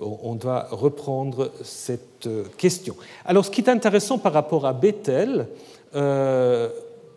[0.00, 2.96] on doit reprendre cette euh, question.
[3.24, 5.46] Alors ce qui est intéressant par rapport à Bethel,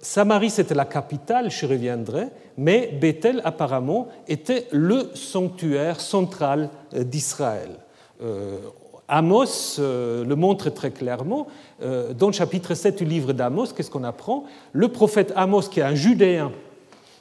[0.04, 2.28] Samarie c'était la capitale, je reviendrai,
[2.60, 7.72] mais Bethel apparemment était le sanctuaire central d'Israël.
[8.22, 8.58] Euh,
[9.10, 11.48] Amos euh, le montre très clairement.
[11.82, 14.44] Euh, dans le chapitre 7 du livre d'Amos, qu'est-ce qu'on apprend?
[14.74, 16.52] Le prophète Amos, qui est un judéen,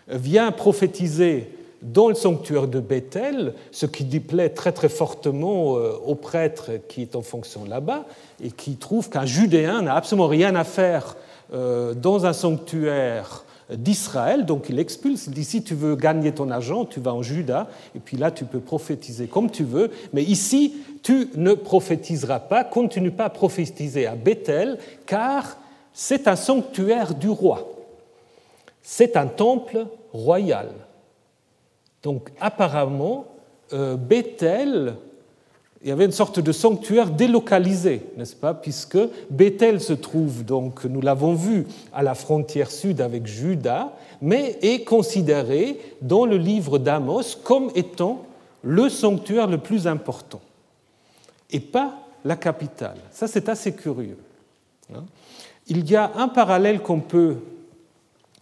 [0.09, 6.71] vient prophétiser dans le sanctuaire de Bethel, ce qui déplaît très très fortement au prêtre
[6.89, 8.07] qui est en fonction là-bas
[8.43, 11.17] et qui trouve qu'un judéen n'a absolument rien à faire
[11.53, 16.85] dans un sanctuaire d'Israël, donc il expulse, il dit si tu veux gagner ton argent,
[16.85, 20.75] tu vas en Juda, et puis là tu peux prophétiser comme tu veux, mais ici
[21.03, 25.59] tu ne prophétiseras pas, continue pas à prophétiser à Bethel, car
[25.93, 27.69] c'est un sanctuaire du roi,
[28.83, 30.69] c'est un temple royal.
[32.03, 33.27] Donc apparemment,
[33.73, 34.95] euh, Bethel
[35.83, 38.99] il y avait une sorte de sanctuaire délocalisé, n'est-ce pas, puisque
[39.31, 44.85] Bethel se trouve, donc nous l'avons vu, à la frontière sud avec Juda, mais est
[44.85, 48.25] considéré dans le livre d'Amos comme étant
[48.63, 50.41] le sanctuaire le plus important,
[51.51, 52.97] et pas la capitale.
[53.13, 54.19] Ça, c'est assez curieux.
[54.95, 55.05] Hein.
[55.69, 57.37] Il y a un parallèle qu'on peut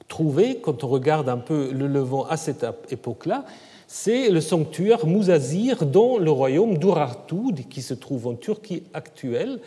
[0.09, 3.45] trouver, quand on regarde un peu le Levant à cette époque-là,
[3.97, 9.61] c'est le sanctuaire Mouzazir dans le royaume d'Urartu, qui se trouve en Turquie actuelle,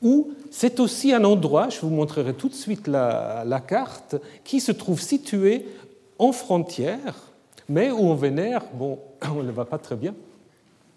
[0.00, 4.72] où c'est aussi un endroit, je vous montrerai tout de suite la, carte, qui se
[4.72, 5.66] trouve situé
[6.18, 7.14] en frontière,
[7.68, 9.00] mais où on vénère, bon,
[9.36, 10.14] on ne va pas très bien,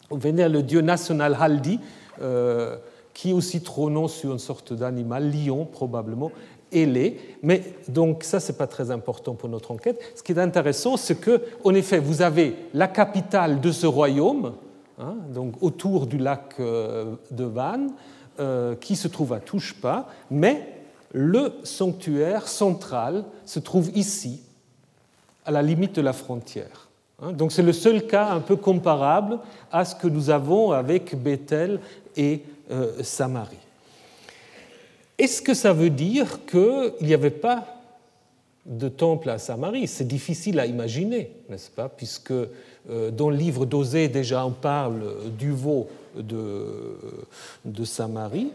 [0.10, 1.82] on vénère le dieu national Haldi,
[2.21, 2.78] euh,
[3.13, 6.32] qui est aussi trônant sur une sorte d'animal, lion probablement,
[6.71, 9.99] Mais donc ça, c'est pas très important pour notre enquête.
[10.15, 14.53] Ce qui est intéressant, c'est que, en effet, vous avez la capitale de ce royaume,
[14.99, 17.91] hein, donc autour du lac euh, de Vannes,
[18.39, 20.67] euh, qui se trouve à Touche-Pas, mais
[21.13, 24.41] le sanctuaire central se trouve ici,
[25.45, 26.89] à la limite de la frontière.
[27.21, 27.32] Hein.
[27.32, 29.39] Donc c'est le seul cas un peu comparable
[29.71, 31.80] à ce que nous avons avec Bethel
[32.15, 33.66] et euh, Samarie.
[35.17, 37.65] Est-ce que ça veut dire qu'il n'y avait pas
[38.67, 39.88] de temple à Samarie?
[39.88, 41.89] C'est difficile à imaginer, n'est-ce pas?
[41.89, 45.01] Puisque euh, dans le livre d'Osée, déjà, on parle
[45.39, 46.99] du veau de,
[47.65, 48.51] de Samarie.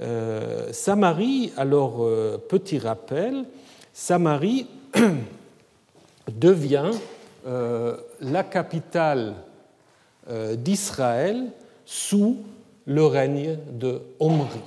[0.00, 3.44] Euh, Samarie, alors, euh, petit rappel,
[3.92, 4.66] Samarie
[6.32, 6.90] devient
[8.20, 9.34] la capitale
[10.58, 11.46] d'Israël
[11.86, 12.36] sous
[12.84, 14.60] le règne de Omri.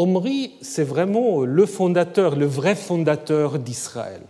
[0.00, 4.22] Omri, c'est vraiment le fondateur, le vrai fondateur d'Israël.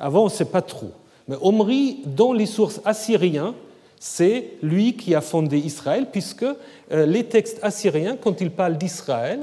[0.00, 0.90] Avant, on ne sait pas trop.
[1.28, 3.52] Mais Omri, dans les sources assyriennes,
[4.00, 9.38] c'est lui qui a fondé Israël, puisque euh, les textes assyriens, quand ils parlent d'Israël,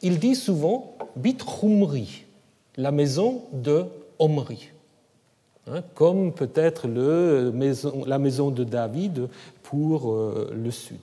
[0.00, 1.44] ils disent souvent Bit
[2.76, 3.84] la maison de
[4.20, 4.70] Omri,
[5.66, 9.28] hein, comme peut-être la maison de David
[9.64, 11.00] pour euh, le sud.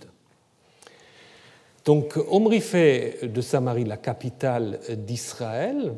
[1.85, 5.93] Donc Omri fait de Samarie la capitale d'Israël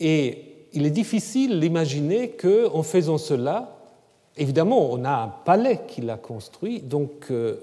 [0.00, 3.76] et il est difficile d'imaginer qu'en faisant cela,
[4.36, 7.56] évidemment on a un palais qu'il a construit, donc euh,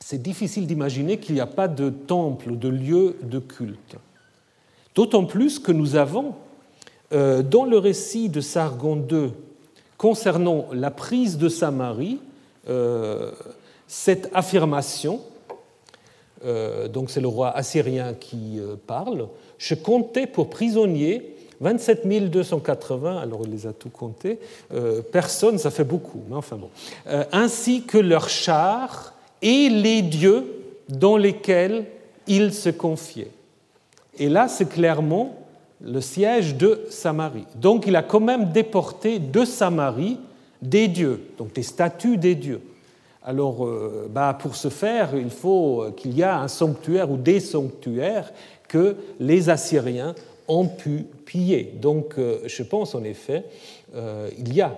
[0.00, 3.96] c'est difficile d'imaginer qu'il n'y a pas de temple ou de lieu de culte.
[4.94, 6.34] D'autant plus que nous avons
[7.12, 9.32] euh, dans le récit de Sargon II
[9.98, 12.20] concernant la prise de Samarie
[12.68, 13.32] euh,
[13.88, 15.20] cette affirmation
[16.88, 19.28] donc c'est le roi assyrien qui euh, parle,
[19.58, 21.30] je comptais pour prisonniers
[21.60, 24.38] 27 280, alors il les a tout comptés,
[24.72, 26.68] euh, personnes, ça fait beaucoup, mais enfin bon,
[27.32, 30.44] ainsi que leurs chars et les dieux
[30.88, 31.86] dans lesquels
[32.26, 33.30] ils se confiaient.
[34.18, 35.36] Et là, c'est clairement
[35.80, 37.46] le siège de Samarie.
[37.56, 40.18] Donc il a quand même déporté de Samarie
[40.62, 42.60] des dieux, donc des statues des dieux.
[43.26, 47.40] Alors, euh, bah, pour ce faire, il faut qu'il y ait un sanctuaire ou des
[47.40, 48.30] sanctuaires
[48.68, 50.14] que les Assyriens
[50.46, 51.72] ont pu piller.
[51.80, 53.46] Donc, euh, je pense en effet,
[53.94, 54.76] euh, il y a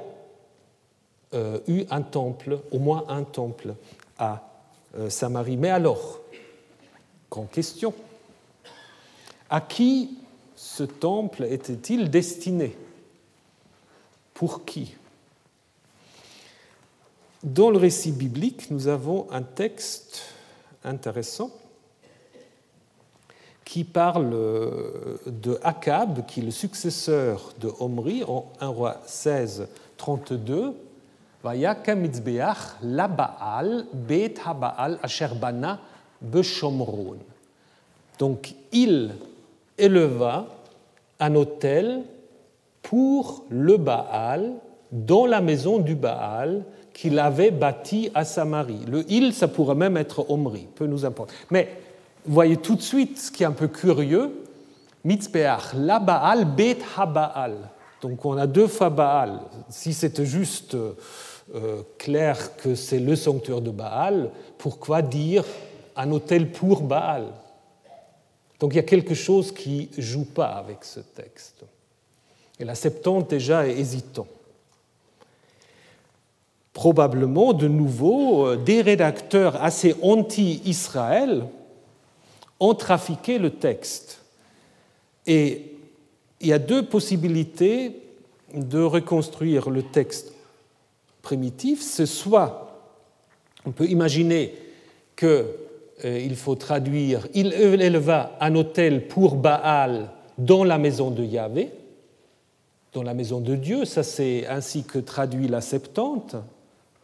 [1.68, 3.74] eu un temple, au moins un temple
[4.16, 4.48] à
[5.10, 5.58] Samarie.
[5.58, 6.20] Mais alors,
[7.30, 7.92] grande question,
[9.50, 10.16] à qui
[10.54, 12.74] ce temple était-il destiné?
[14.32, 14.94] Pour qui?
[17.42, 20.22] Dans le récit biblique, nous avons un texte
[20.84, 21.50] intéressant
[23.64, 29.66] qui parle euh, de Akab, qui est le successeur de Omri, en 1 roi 16,
[29.96, 30.74] 32.
[32.82, 35.80] la Baal, bet habaal asher bana
[36.20, 37.16] beshomron.
[38.18, 39.14] Donc il
[39.76, 40.46] éleva
[41.18, 42.02] un autel
[42.82, 44.54] pour le Baal
[44.92, 46.64] dans la maison du Baal
[46.96, 48.80] qu'il avait bâti à Samarie.
[48.88, 51.30] Le il, ça pourrait même être Omri, peu nous importe.
[51.50, 51.68] Mais
[52.24, 54.32] vous voyez tout de suite ce qui est un peu curieux,
[55.04, 57.54] Mitzbeach, la Baal, Bet HaBaal.
[58.00, 59.40] Donc on a deux fois Baal.
[59.68, 65.44] Si c'était juste euh, clair que c'est le sanctuaire de Baal, pourquoi dire
[65.96, 67.26] un hôtel pour Baal?
[68.58, 71.62] Donc il y a quelque chose qui joue pas avec ce texte.
[72.58, 74.26] Et la Septante déjà est hésitant
[76.76, 81.46] probablement de nouveau euh, des rédacteurs assez anti-Israël
[82.60, 84.20] ont trafiqué le texte.
[85.26, 85.72] Et
[86.42, 88.02] il y a deux possibilités
[88.52, 90.34] de reconstruire le texte
[91.22, 91.80] primitif.
[91.80, 92.78] C'est soit
[93.64, 94.54] on peut imaginer
[95.16, 95.46] qu'il
[96.04, 101.70] euh, faut traduire Il éleva un hôtel pour Baal dans la maison de Yahvé,
[102.92, 106.36] dans la maison de Dieu, ça c'est ainsi que traduit la Septante.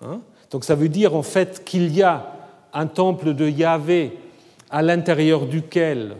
[0.04, 0.20] Hein?
[0.50, 2.32] Donc ça veut dire en fait qu'il y a
[2.72, 4.18] un temple de Yahvé
[4.70, 6.16] à l'intérieur duquel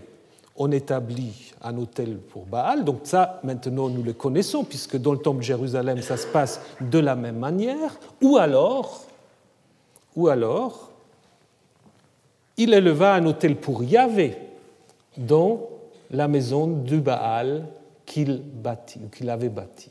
[0.57, 2.85] on établit un hôtel pour Baal.
[2.85, 6.61] Donc ça, maintenant, nous le connaissons, puisque dans le temple de Jérusalem, ça se passe
[6.80, 7.99] de la même manière.
[8.20, 9.07] Ou alors,
[12.57, 14.37] il éleva un hôtel pour Yahvé
[15.16, 15.68] dans
[16.11, 17.66] la maison du Baal
[18.05, 19.91] qu'il bâtit, qu'il avait bâti.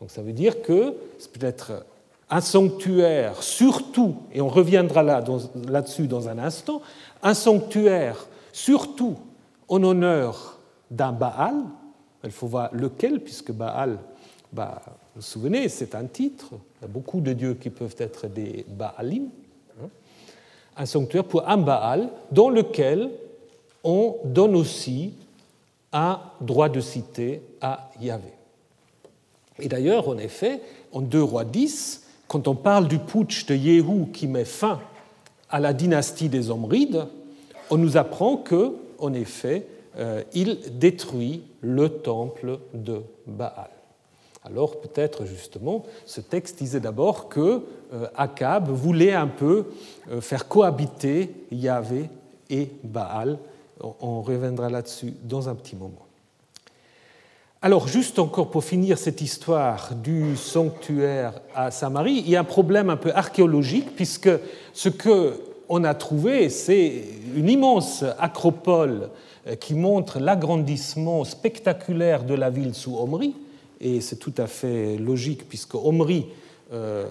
[0.00, 1.84] Donc ça veut dire que c'est peut-être
[2.30, 6.82] un sanctuaire, surtout, et on reviendra là-dessus dans un instant,
[7.22, 9.16] un sanctuaire surtout
[9.68, 10.58] en honneur
[10.90, 11.54] d'un Baal.
[12.24, 13.98] Il faut voir lequel, puisque Baal,
[14.52, 16.50] bah, vous vous souvenez, c'est un titre.
[16.52, 19.28] Il y a beaucoup de dieux qui peuvent être des Baalim.
[19.80, 19.88] Hein.
[20.76, 23.10] Un sanctuaire pour un Baal dans lequel
[23.84, 25.14] on donne aussi
[25.92, 28.32] un droit de cité à Yahvé.
[29.60, 30.60] Et d'ailleurs, en effet,
[30.92, 34.80] en 2 rois 10, quand on parle du putsch de Yéhou qui met fin
[35.50, 37.06] à la dynastie des Omrides,
[37.70, 39.66] on nous apprend que, en effet,
[39.96, 43.70] euh, il détruit le temple de Baal.
[44.44, 47.62] Alors peut-être justement, ce texte disait d'abord que
[47.92, 49.66] euh, Akab voulait un peu
[50.10, 52.08] euh, faire cohabiter Yahvé
[52.48, 53.38] et Baal.
[54.00, 56.07] On reviendra là-dessus dans un petit moment.
[57.60, 62.44] Alors, juste encore pour finir cette histoire du sanctuaire à Samarie, il y a un
[62.44, 64.30] problème un peu archéologique, puisque
[64.72, 67.02] ce qu'on a trouvé, c'est
[67.34, 69.10] une immense acropole
[69.48, 73.34] euh, qui montre l'agrandissement spectaculaire de la ville sous Omri,
[73.80, 76.26] et c'est tout à fait logique, puisque Omri
[76.70, 77.06] euh,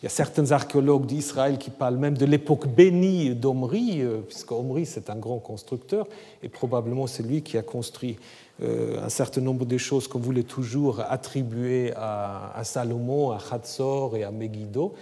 [0.00, 4.52] il y a certains archéologues d'Israël qui parlent même de l'époque bénie d'Omri, euh, puisque
[4.52, 6.06] Omri c'est un grand constructeur,
[6.42, 8.16] et probablement c'est lui qui a construit
[8.62, 14.30] un certain nombre de choses qu'on voulait toujours attribuer à, Salomon, à Hatzor et à
[14.30, 14.94] Megiddo.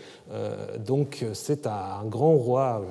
[0.78, 2.82] donc c'est un, grand roi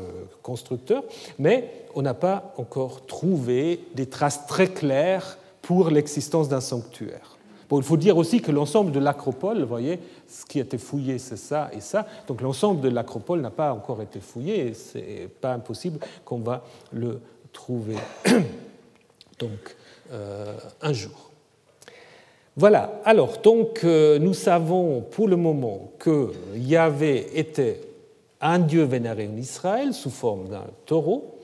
[0.44, 1.04] constructeur,
[1.40, 7.38] mais on n'a pas encore trouvé des traces très claires pour l'existence d'un sanctuaire
[7.78, 11.20] il faut dire aussi que l'ensemble de l'acropole, vous voyez, ce qui a été fouillé,
[11.20, 12.06] c'est ça et ça.
[12.28, 16.40] Donc l'ensemble de l'acropole n'a pas encore été fouillé et ce n'est pas impossible qu'on
[16.40, 17.22] va le
[17.54, 17.96] trouver
[19.40, 19.81] donc, euh,
[20.12, 21.32] un jour.
[22.58, 27.80] Voilà, alors donc euh, nous savons pour le moment que Yahvé était
[28.42, 31.38] un dieu vénéré en Israël sous forme d'un taureau,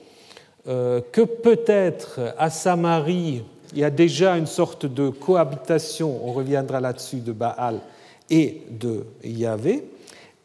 [0.66, 3.42] euh, que peut-être à Samarie
[3.72, 7.80] il y a déjà une sorte de cohabitation, on reviendra là-dessus, de Baal
[8.28, 9.84] et de Yahvé.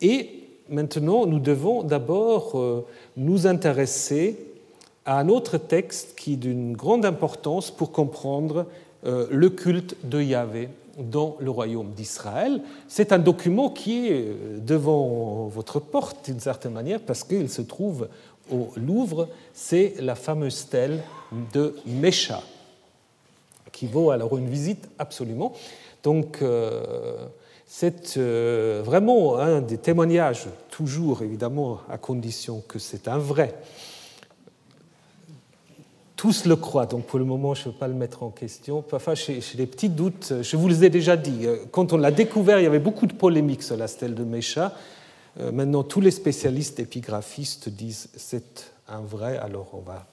[0.02, 0.30] Et
[0.70, 2.86] maintenant, nous devons d'abord euh,
[3.18, 4.38] nous intéresser
[5.06, 8.66] à un autre texte qui est d'une grande importance pour comprendre
[9.06, 12.62] euh, le culte de Yahvé dans le royaume d'Israël.
[12.88, 17.62] C'est un document qui est euh, devant votre porte d'une certaine manière parce qu'il se
[17.62, 18.08] trouve
[18.52, 19.28] au Louvre.
[19.54, 21.04] C'est la fameuse stèle
[21.54, 22.42] de Mécha
[23.72, 25.52] qui vaut alors une visite absolument.
[26.04, 27.26] Donc, euh,
[27.66, 28.18] c'est
[28.84, 33.56] vraiment un des témoignages, toujours évidemment à condition que c'est un vrai.
[36.24, 38.82] Tous le croient, donc pour le moment je ne veux pas le mettre en question.
[38.82, 41.46] Parfois j'ai des petits doutes, je vous les ai déjà dit.
[41.46, 44.24] Euh, quand on l'a découvert, il y avait beaucoup de polémiques sur la stèle de
[44.24, 44.74] Mécha.
[45.52, 50.08] Maintenant, tous les spécialistes épigraphistes disent c'est un vrai, alors on va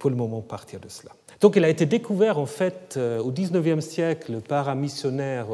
[0.00, 1.12] pour le moment partir de cela.
[1.40, 5.46] Donc il a été découvert en fait euh, au XIXe siècle par un missionnaire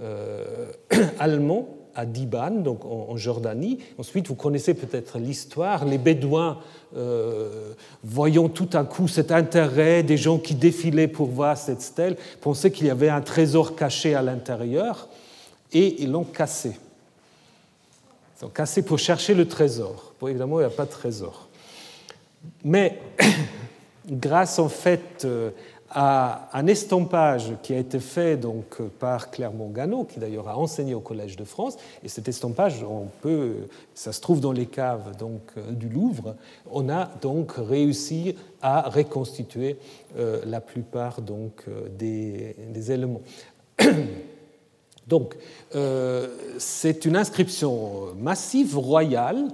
[0.00, 0.72] euh,
[1.20, 3.78] allemand à Diban, donc en, Jordanie.
[3.98, 5.84] Ensuite, vous connaissez peut-être l'histoire.
[5.84, 6.58] Les Bédouins,
[6.96, 7.72] euh,
[8.04, 12.70] voyant tout à coup cet intérêt des gens qui défilaient pour voir cette stèle, pensaient
[12.70, 15.08] qu'il y avait un trésor caché à l'intérieur
[15.72, 16.78] et ils l'ont cassé.
[18.38, 20.12] Ils l'ont cassé pour chercher le trésor.
[20.20, 21.48] Bon, évidemment, il n'y a pas de trésor.
[22.62, 23.00] Mais
[24.10, 25.50] grâce en fait euh,
[25.90, 30.94] à un estampage qui a été fait donc par Clermont Gano, qui d'ailleurs a enseigné
[30.94, 35.16] au Collège de France, et cet estampage, on peut, ça se trouve dans les caves
[35.16, 36.34] donc euh, du Louvre,
[36.70, 39.76] on a donc réussi à reconstituer
[40.18, 41.64] euh, la plupart donc
[41.96, 42.56] des,
[42.90, 43.22] éléments.
[45.06, 45.36] Donc,
[46.58, 49.46] c'est une inscription massive royale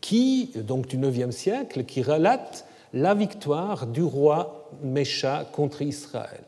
[0.00, 6.44] qui, donc du IXe siècle, qui relate la victoire du roi Mécha contre Israël.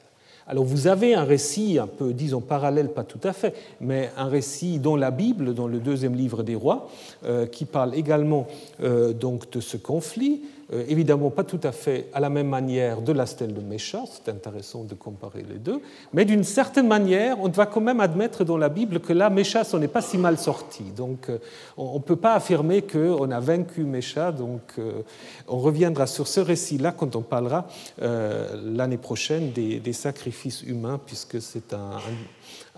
[0.46, 4.26] Alors vous avez un récit un peu, disons, parallèle, pas tout à fait, mais un
[4.26, 6.90] récit dans la Bible, dans le deuxième livre des rois,
[7.24, 8.46] euh, qui parle également
[8.82, 10.42] euh, donc de ce conflit.
[10.72, 14.00] Euh, évidemment pas tout à fait à la même manière de la stèle de Mécha,
[14.10, 15.80] c'est intéressant de comparer les deux,
[16.12, 19.62] mais d'une certaine manière, on doit quand même admettre dans la Bible que là, Mécha,
[19.72, 20.84] on n'est pas si mal sorti.
[20.96, 21.38] Donc euh,
[21.76, 25.02] on ne peut pas affirmer qu'on a vaincu Mécha, donc euh,
[25.48, 27.66] on reviendra sur ce récit-là quand on parlera
[27.98, 31.98] l'année prochaine des, sacrifices humains, puisque c'est un,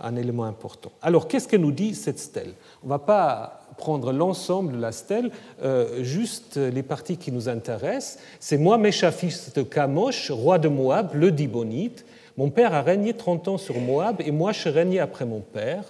[0.02, 0.90] un, élément important.
[1.00, 2.54] Alors qu'est-ce que nous dit cette stèle?
[2.82, 5.30] On ne va pas prendre l'ensemble de la stèle,
[5.62, 8.18] euh, juste les parties qui nous intéressent.
[8.40, 12.04] C'est moi, Mécha, fils de Kamosh, roi de Moab, le Dibonite.
[12.36, 15.84] Mon père a régné 30 ans sur Moab et moi, je régnais après mon père.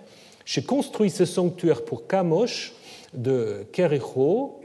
[0.45, 2.74] J'ai construit ce sanctuaire pour Kamosh
[3.14, 4.61] de Kericho,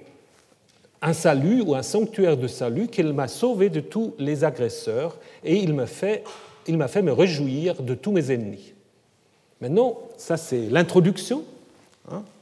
[1.01, 5.57] un salut ou un sanctuaire de salut qu'il m'a sauvé de tous les agresseurs et
[5.57, 6.23] il m'a fait,
[6.67, 8.73] il fait me réjouir de tous mes ennemis.
[9.61, 11.43] Maintenant, ça c'est l'introduction.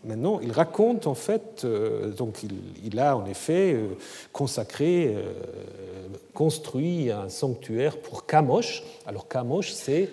[0.03, 2.39] Maintenant, il raconte en fait, euh, donc
[2.83, 3.89] il, a en effet euh,
[4.31, 5.33] consacré, euh,
[6.33, 8.83] construit un sanctuaire pour Kamosh.
[9.05, 10.09] Alors Kamosh, c'est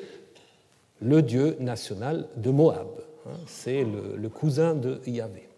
[1.01, 2.89] le dieu national de Moab,
[3.27, 3.37] hein.
[3.47, 5.49] c'est le, cousin de Yahvé.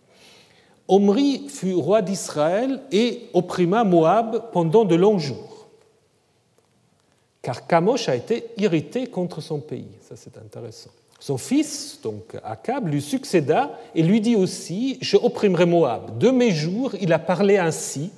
[0.89, 5.67] Omri fut roi d'Israël et opprima Moab pendant de longs jours,
[7.43, 9.89] car Kamosh a été irrité contre son pays.
[10.03, 10.91] Ça, c'est intéressant.
[11.19, 16.19] Son fils, donc Akab, lui succéda et lui dit aussi Je opprimerai Moab.
[16.19, 18.11] De mes jours, il a parlé ainsi,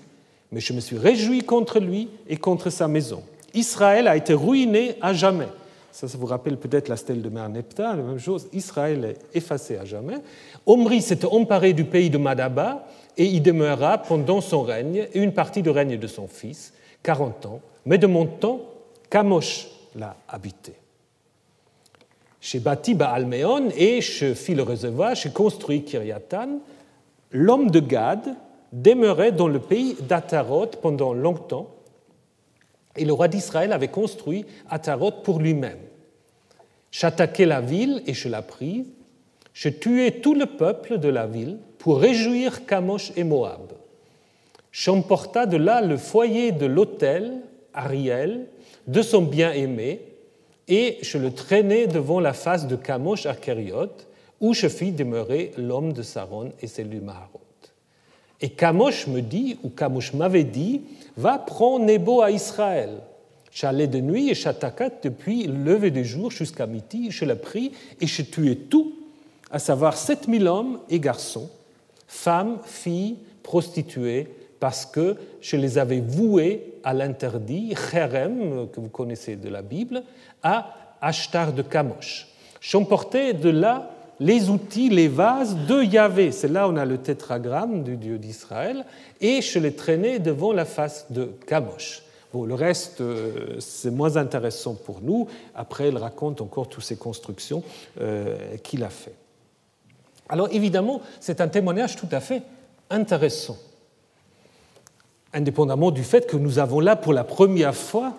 [0.50, 3.22] mais je me suis réjoui contre lui et contre sa maison.
[3.54, 5.48] Israël a été ruiné à jamais.
[5.92, 8.48] Ça, ça vous rappelle peut-être la stèle de Merneptah, la même chose.
[8.52, 10.18] Israël est effacé à jamais.
[10.66, 12.86] Omri s'était emparé du pays de Madaba
[13.16, 16.72] et y demeura pendant son règne et une partie du règne de son fils,
[17.02, 17.60] 40 ans.
[17.86, 18.60] Mais de mon temps,
[19.10, 20.74] Kamosh l'a habité.
[22.40, 26.60] J'ai bâti Baalméon et le réservoir, j'ai construit Kiryatan.
[27.32, 28.36] L'homme de Gad
[28.72, 31.74] demeurait dans le pays d'Ataroth pendant longtemps
[32.98, 35.78] et le roi d'Israël avait construit Ataroth pour lui-même.
[36.90, 38.86] J'attaquai la ville et je la pris.
[39.52, 43.72] Je tuai tout le peuple de la ville pour réjouir Kamosh et Moab.
[44.72, 47.40] J'emporta de là le foyer de l'autel,
[47.72, 48.46] Ariel,
[48.86, 50.02] de son bien-aimé,
[50.68, 53.90] et je le traînai devant la face de Kamosh à Kériot,
[54.40, 57.40] où je fis demeurer l'homme de Saron et celui de Maharot.
[58.40, 60.82] Et Kamosh me dit, ou Kamosh m'avait dit,
[61.16, 63.00] va prendre Nebo à Israël.
[63.50, 67.72] J'allais de nuit et j'attaquai depuis le lever du jour jusqu'à midi, je l'ai pris
[68.00, 68.92] et je tuai tout,
[69.50, 71.50] à savoir 7000 hommes et garçons,
[72.06, 74.28] femmes, filles, prostituées,
[74.60, 80.02] parce que je les avais voués à l'interdit, Cherem, que vous connaissez de la Bible,
[80.42, 82.28] à Ashtar de Kamosh.
[82.60, 83.90] J'emportais de là
[84.20, 86.32] les outils, les vases de Yahvé.
[86.32, 88.84] C'est là où on a le tétragramme du Dieu d'Israël,
[89.20, 92.02] et je les traînais devant la face de Kamosh.
[92.32, 95.28] Bon, le reste, euh, c'est moins intéressant pour nous.
[95.54, 97.62] Après, il raconte encore toutes ces constructions
[98.00, 99.14] euh, qu'il a fait.
[100.28, 102.42] Alors, évidemment, c'est un témoignage tout à fait
[102.90, 103.56] intéressant,
[105.32, 108.14] indépendamment du fait que nous avons là pour la première fois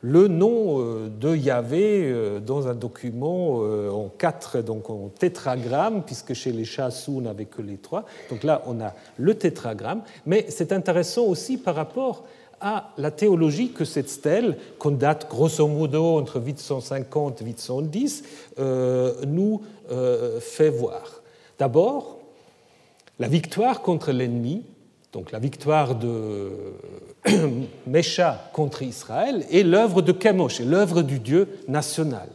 [0.00, 6.02] le nom euh, de Yahvé euh, dans un document euh, en quatre, donc en tétragramme,
[6.04, 8.04] puisque chez les chassous, on n'avait que les trois.
[8.30, 12.24] Donc là, on a le tétragramme, mais c'est intéressant aussi par rapport
[12.60, 18.24] à la théologie que cette stèle, qu'on date grosso modo entre 850 et 810,
[19.28, 19.62] nous
[20.40, 21.22] fait voir.
[21.60, 22.18] D'abord,
[23.20, 24.64] la victoire contre l'ennemi,
[25.12, 26.52] donc la victoire de
[27.86, 32.28] Mécha contre Israël, est l'œuvre de Chemosh, l'œuvre du Dieu national.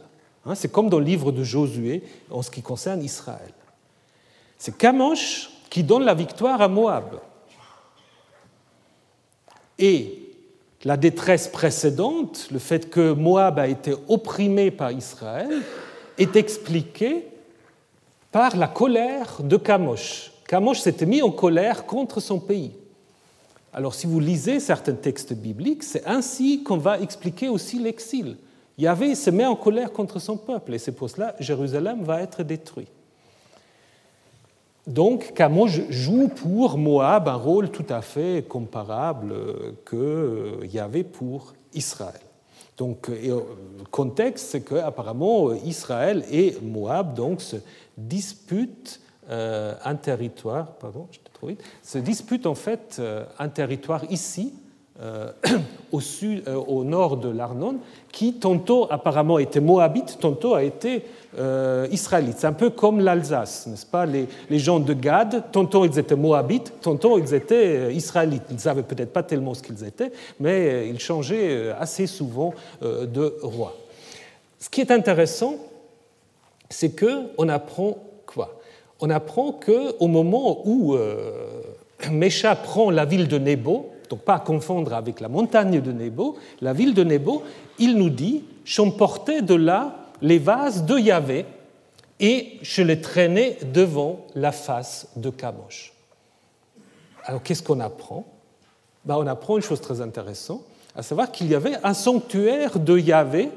[0.46, 3.52] Hein, c'est comme dans le livre de Josué en ce qui concerne Israël.
[4.58, 7.20] C'est Chemosh qui donne la victoire à Moab.
[9.78, 10.20] Et
[10.84, 15.62] la détresse précédente, le fait que Moab a été opprimé par Israël,
[16.18, 17.26] est expliquée
[18.30, 20.33] par la colère de Kamosh.
[20.46, 22.72] Kamosh s'était mis en colère contre son pays.
[23.72, 28.36] Alors si vous lisez certains textes bibliques, c'est ainsi qu'on va expliquer aussi l'exil.
[28.78, 32.22] Yahvé se met en colère contre son peuple et c'est pour cela que Jérusalem va
[32.22, 32.88] être détruit.
[34.86, 39.34] Donc Kamosh joue pour Moab un rôle tout à fait comparable
[39.84, 42.20] que Yahvé pour Israël.
[42.76, 43.42] Donc le
[43.90, 47.56] contexte, c'est qu'apparemment Israël et Moab donc, se
[47.96, 49.00] disputent
[49.30, 54.52] euh, un territoire, pardon, je trop vite, se dispute en fait euh, un territoire ici,
[55.00, 55.32] euh,
[55.92, 57.76] au, sud, au nord de l'Arnon,
[58.12, 61.04] qui tantôt apparemment était moabite, tantôt a été
[61.90, 62.36] israélites.
[62.38, 64.06] C'est un peu comme l'Alsace, n'est-ce pas?
[64.06, 68.44] Les, gens de Gad, tantôt ils étaient moabites, tantôt ils étaient israélites.
[68.50, 73.34] Ils ne savaient peut-être pas tellement ce qu'ils étaient, mais ils changeaient assez souvent de
[73.42, 73.74] roi.
[74.60, 75.56] Ce qui est intéressant,
[76.70, 77.98] c'est qu'on apprend
[79.00, 80.96] On apprend qu'au moment où
[82.10, 86.36] Mécha prend la ville de Nebo, donc pas à confondre avec la montagne de Nebo,
[86.60, 87.42] la ville de Nebo,
[87.78, 91.44] il nous dit J'emportais de là les vases de Yahvé
[92.20, 95.92] et je les traînais devant la face de Kamosh.
[97.24, 98.24] Alors qu'est-ce qu'on apprend?
[99.04, 100.62] Ben, On apprend une chose très intéressante,
[100.96, 103.50] à savoir qu'il y avait un sanctuaire de Yahvé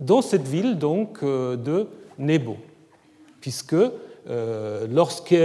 [0.00, 1.86] dans cette ville donc euh, de
[2.18, 2.56] Nebo,
[3.40, 3.76] puisque
[4.28, 5.36] euh, lorsque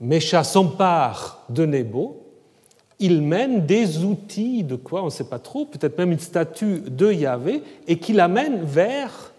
[0.00, 2.22] Mécha s'empare de Nebo,
[2.98, 6.82] il mène des outils de quoi, on ne sait pas trop, peut-être même une statue
[6.86, 9.32] de Yahvé, et qu'il amène vers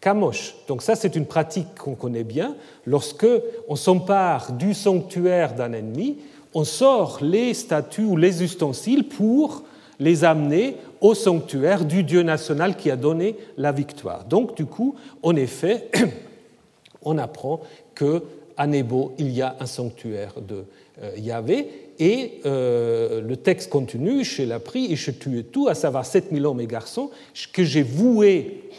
[0.00, 0.54] Kamosh.
[0.66, 2.56] Donc ça, c'est une pratique qu'on connaît bien.
[2.86, 3.26] Lorsque
[3.68, 6.18] on s'empare du sanctuaire d'un ennemi,
[6.54, 9.64] on sort les statues ou les ustensiles pour
[9.98, 14.24] les amener au sanctuaire du Dieu national qui a donné la victoire.
[14.24, 15.90] Donc, du coup, en effet,
[17.02, 17.60] on apprend
[17.94, 18.22] que
[18.56, 20.64] à Nebo, il y a un sanctuaire de
[21.02, 25.74] euh, Yahvé et euh, le texte continue, je l'ai pris et je tue tout, à
[25.74, 27.10] savoir 7000 hommes et garçons,
[27.52, 28.70] que j'ai voué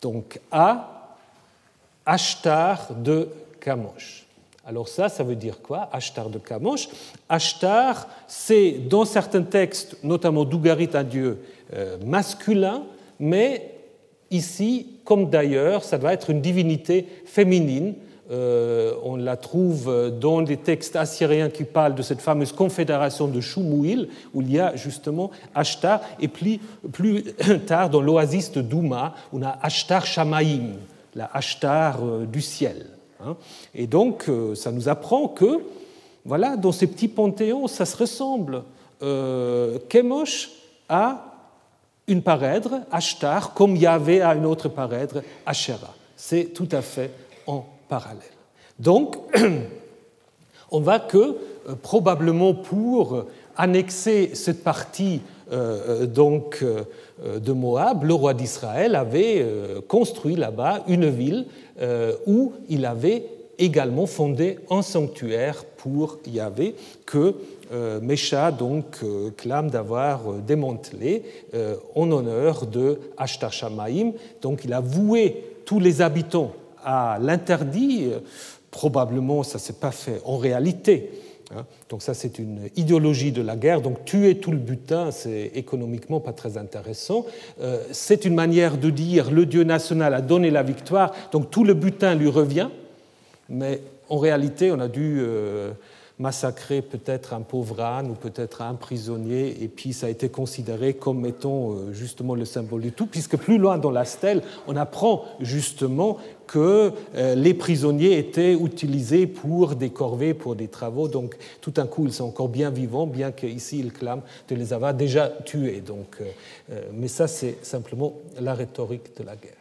[0.00, 1.16] donc à
[2.06, 3.28] Ashtar de
[3.60, 4.26] Kamosh.
[4.64, 6.88] Alors ça, ça veut dire quoi Ashtar de Kamosh?
[7.28, 11.38] Ashtar, c'est dans certains textes, notamment d'Ougarit, un dieu
[11.72, 12.84] euh, masculin,
[13.18, 13.71] mais
[14.32, 17.94] ici, comme d'ailleurs, ça doit être une divinité féminine
[18.32, 23.40] euh, on la trouve dans des textes assyriens qui parlent de cette fameuse confédération de
[23.40, 26.58] Shumuil, où il y a justement Ashtar, et plus,
[26.92, 27.24] plus
[27.66, 30.76] tard dans l'oasis de Douma, on a Ashtar Shamaim,
[31.14, 32.86] la Ashtar euh, du ciel.
[33.22, 33.36] Hein.
[33.74, 35.60] Et donc, euh, ça nous apprend que,
[36.24, 38.62] voilà, dans ces petits panthéons, ça se ressemble.
[39.88, 40.50] Kemosh
[40.88, 41.31] a
[42.08, 45.94] une parèdre, Ashtar, comme Yahvé a une autre parèdre, Asherah.
[46.16, 47.10] C'est tout à fait
[47.46, 48.22] en parallèle.
[48.78, 49.16] Donc,
[50.70, 51.36] on va que,
[51.68, 53.26] euh, probablement pour
[53.56, 55.20] annexer cette partie
[55.52, 56.64] euh, euh, donc,
[57.24, 59.46] de Moab, le roi d'Israël avait
[59.86, 61.46] construit là-bas une ville
[62.26, 63.26] où il avait
[63.58, 66.74] également fondé un sanctuaire pour Yahvé
[67.06, 67.36] que
[68.02, 68.98] Mécha donc
[69.36, 71.22] clame d'avoir démantelé
[71.94, 73.52] en honneur de Ashtar.
[74.40, 76.52] Donc il a voué tous les habitants
[76.84, 78.18] à l'interdit, euh,
[78.70, 81.10] probablement ça ne s'est pas fait en réalité.
[81.54, 81.64] Hein.
[81.88, 83.80] Donc ça, c'est une idéologie de la guerre.
[83.82, 87.26] Donc tuer tout le butin, c'est économiquement pas très intéressant.
[87.60, 91.64] Euh, c'est une manière de dire le Dieu national a donné la victoire, donc tout
[91.64, 92.68] le butin lui revient.
[93.48, 95.72] Mais en réalité, on a dû euh,
[96.18, 100.94] massacrer peut-être un pauvre âne ou peut-être un prisonnier, et puis ça a été considéré
[100.94, 104.76] comme étant euh, justement le symbole du tout, puisque plus loin dans la stèle, on
[104.76, 111.36] apprend justement que euh, les prisonniers étaient utilisés pour des corvées, pour des travaux, donc
[111.60, 114.94] tout d'un coup ils sont encore bien vivants, bien qu'ici ils clament de les avoir
[114.94, 115.80] déjà tués.
[115.80, 119.52] Donc, euh, mais ça c'est simplement la rhétorique de la guerre.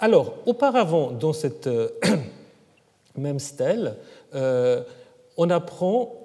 [0.00, 1.68] Alors, auparavant, dans cette
[3.16, 3.96] même stèle,
[5.36, 6.24] on apprend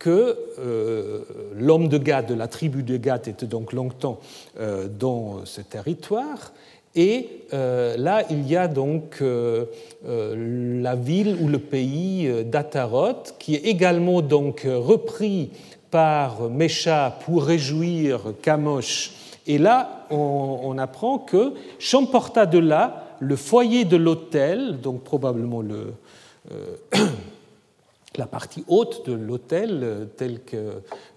[0.00, 1.20] que euh,
[1.54, 4.18] l'homme de Gad, de la tribu de Gad, était donc longtemps
[4.58, 6.52] euh, dans ce territoire.
[6.96, 13.66] Et euh, là, il y a donc la ville ou le pays d'Ataroth, qui est
[13.66, 15.50] également donc repris
[15.92, 19.12] par Mécha pour réjouir Kamosh.
[19.46, 25.92] Et là, on, apprend que j'emporta de là le foyer de l'autel, donc probablement le
[28.16, 30.56] la partie haute de l'autel, euh, tel qu'on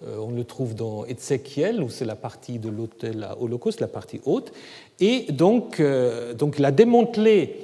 [0.06, 4.20] euh, le trouve dans Ézéchiel, où c'est la partie de l'autel à Holocauste, la partie
[4.24, 4.52] haute.
[5.00, 7.60] Et donc, euh, donc il a démantelé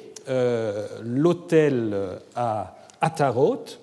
[1.03, 1.93] l'autel
[2.37, 3.81] à Ataroth,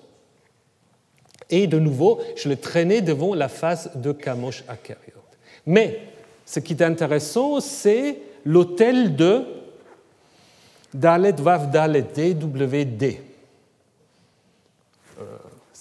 [1.50, 5.20] et de nouveau, je le traînais devant la face de Kamosh Akariot.
[5.66, 6.00] Mais
[6.46, 9.44] ce qui est intéressant, c'est l'autel de
[10.94, 13.27] Dalet Vav Dalet, DWD.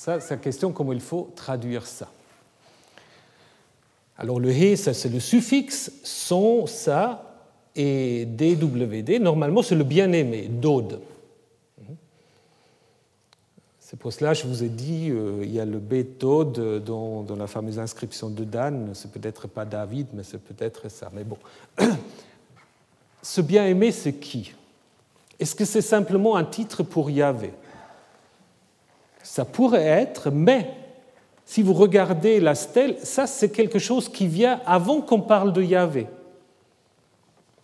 [0.08, 2.08] Ça, c'est la question comment il faut traduire ça.
[4.18, 7.41] Alors le he, ça c'est le suffixe, son, ça,
[7.76, 11.01] et dwd, normalement c'est le bien-aimé, dod.
[13.82, 17.24] C'est pour cela que je vous ai dit, euh, il y a le béthode dans,
[17.24, 18.91] dans, la fameuse inscription de Dan.
[18.93, 21.12] C'est peut-être pas David, mais c'est peut-être ça.
[21.14, 21.38] Mais bon,
[23.22, 24.53] ce bien-aimé, c'est qui?
[25.38, 27.51] Est-ce que c'est simplement un titre pour Yahvé?
[29.28, 30.71] Ça pourrait être, mais
[31.45, 35.61] si vous regardez la stèle, ça c'est quelque chose qui vient avant qu'on parle de
[35.61, 36.07] Yahvé.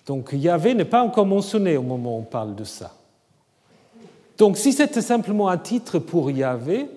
[0.05, 2.93] Donc Yahvé n'est pas encore mentionné au moment où on parle de ça.
[4.37, 6.87] Donc si c'était simplement un titre pour Yahvé,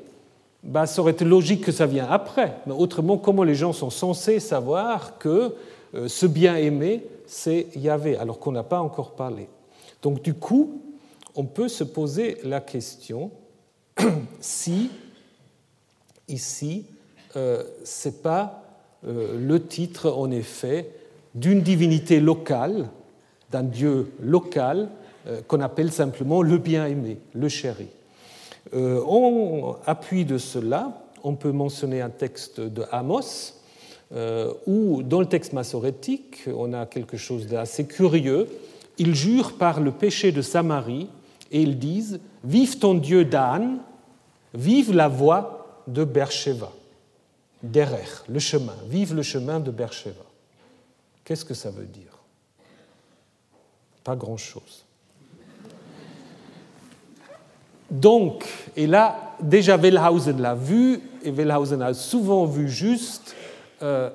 [0.65, 2.57] bah, ça aurait été logique que ça vienne après.
[2.67, 5.55] Mais autrement, comment les gens sont censés savoir que
[5.95, 9.49] euh, ce bien-aimé, c'est Yahvé, alors qu'on n'a pas encore parlé?
[10.03, 10.81] Donc du coup,
[11.37, 13.31] on peut se poser la question
[14.41, 14.91] si
[16.29, 16.85] ici,
[17.37, 18.63] euh, ce n'est pas
[19.07, 20.91] euh, le titre, en effet,
[21.35, 22.89] d'une divinité locale,
[23.51, 24.89] d'un Dieu local,
[25.27, 27.89] euh, qu'on appelle simplement le bien-aimé, le chéri.
[28.75, 33.55] en appui de cela, on peut mentionner un texte de Amos,
[34.67, 38.49] où dans le texte massorétique, on a quelque chose d'assez curieux.
[38.99, 41.09] Ils jurent par le péché de Samarie
[41.51, 43.79] et ils disent Vive ton Dieu d'Anne,
[44.55, 46.73] vive la voix de Bercheva.
[47.63, 50.25] Derer, le chemin, vive le chemin de Bercheva.
[51.25, 52.19] Qu'est-ce que ça veut dire?
[54.05, 54.85] Pas grand-chose.
[57.91, 63.35] Donc, et là, déjà Wellhausen l'a vu, et Wellhausen a souvent vu juste,
[63.83, 64.11] euh,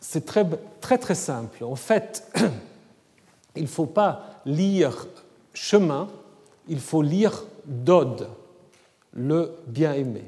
[0.00, 1.64] c'est très très simple.
[1.64, 2.30] En fait,
[3.56, 5.06] il ne faut pas lire
[5.54, 6.08] chemin,
[6.68, 8.28] il faut lire Dod,
[9.12, 10.22] le bien-aimé.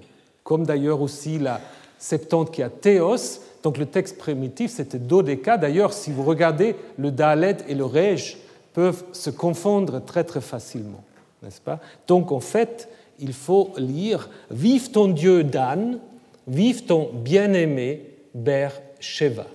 [0.45, 1.61] Comme d'ailleurs aussi la
[1.99, 5.57] Septante qui a Théos, donc le texte primitif c'était Dodeka.
[5.57, 8.39] D'ailleurs, si vous regardez, le Dalet et le Rej
[8.73, 11.03] peuvent se confondre très très facilement,
[11.43, 11.81] n'est-ce pas?
[12.07, 15.99] Donc en fait, il faut lire Vive ton Dieu Dan,
[16.47, 18.03] vive ton bien-aimé
[18.35, 18.71] Ber
[19.01, 19.47] Sheva.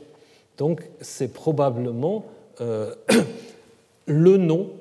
[0.57, 2.25] Donc c'est probablement
[2.59, 2.93] euh,
[4.07, 4.71] le nom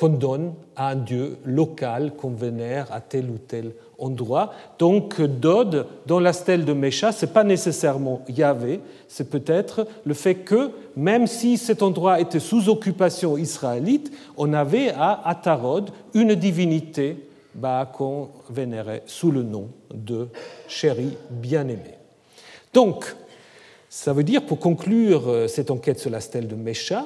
[0.00, 4.54] qu'on donne à un dieu local qu'on vénère à tel ou tel endroit.
[4.78, 10.14] Donc Dod, dans la stèle de Mécha, ce n'est pas nécessairement Yahvé, c'est peut-être le
[10.14, 16.34] fait que, même si cet endroit était sous occupation israélite, on avait à Atarod une
[16.34, 20.28] divinité bah, qu'on vénérait sous le nom de
[20.66, 21.98] chéri bien-aimé.
[22.72, 23.04] Donc,
[23.90, 27.04] ça veut dire, pour conclure euh, cette enquête sur la stèle de Mécha,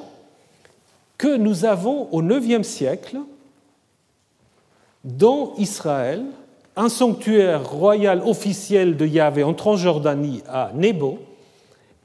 [1.17, 3.17] que nous avons au IXe siècle,
[5.03, 6.23] dans Israël,
[6.75, 11.19] un sanctuaire royal officiel de Yahvé en Transjordanie à Nebo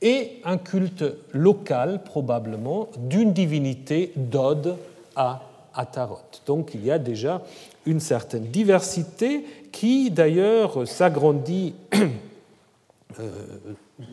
[0.02, 4.76] et un culte local, probablement, d'une divinité d'Od
[5.16, 5.42] à
[5.74, 6.18] Atarot.
[6.46, 7.42] Donc il y a déjà
[7.86, 13.30] une certaine diversité qui, d'ailleurs, s'agrandit euh,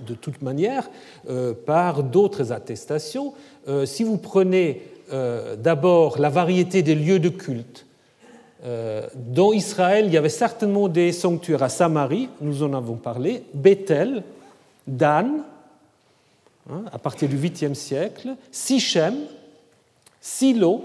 [0.05, 0.89] de toute manière
[1.29, 3.33] euh, par d'autres attestations.
[3.67, 4.81] Euh, si vous prenez
[5.11, 7.85] euh, d'abord la variété des lieux de culte,
[9.15, 14.23] dans Israël, il y avait certainement des sanctuaires à Samarie, nous en avons parlé, Bethel,
[14.87, 15.43] Dan,
[16.69, 19.15] hein, à partir du 8e siècle, Sichem,
[20.19, 20.81] Silo,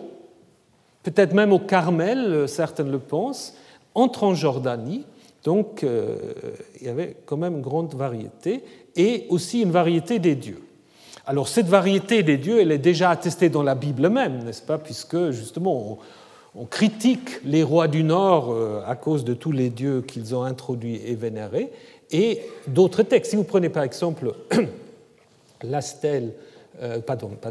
[1.03, 3.57] peut-être même au Carmel, certains le pensent,
[3.95, 5.05] en Transjordanie.
[5.45, 8.63] Donc il y avait quand même une grande variété
[8.97, 10.63] et aussi une variété des dieux.
[11.27, 14.79] Alors cette variété des dieux, elle est déjà attestée dans la Bible même, n'est-ce pas,
[14.79, 15.99] puisque justement
[16.55, 20.43] on, critique les rois du Nord euh, à cause de tous les dieux qu'ils ont
[20.43, 21.73] introduits et vénérés,
[22.11, 23.31] et d'autres textes.
[23.31, 24.35] Si vous prenez par exemple
[25.65, 27.51] euh, pardon, pas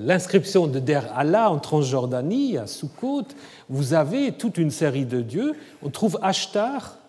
[0.00, 3.26] l'inscription de Der Allah en Transjordanie, à Sukkot,
[3.68, 5.52] vous avez toute une série de dieux.
[5.82, 7.01] On trouve Ashtar, euh,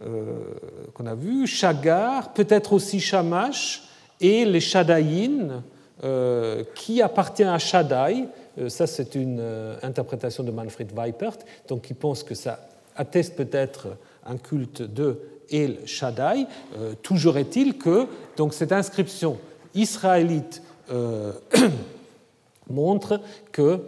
[0.00, 3.84] qu'on a vu, Chagar, peut-être aussi Shamash,
[4.20, 5.62] et les Shadaïn,
[6.02, 8.26] euh, qui appartient à Shaddai.
[8.58, 9.42] Euh, ça, c'est une
[9.82, 11.38] interprétation de Manfred Weipert,
[11.68, 15.18] donc il pense que ça atteste peut-être un culte de
[15.50, 16.46] El Shaddai.
[17.02, 19.38] toujours est-il que donc, cette inscription
[19.74, 20.62] israélite
[22.70, 23.20] montre
[23.52, 23.80] que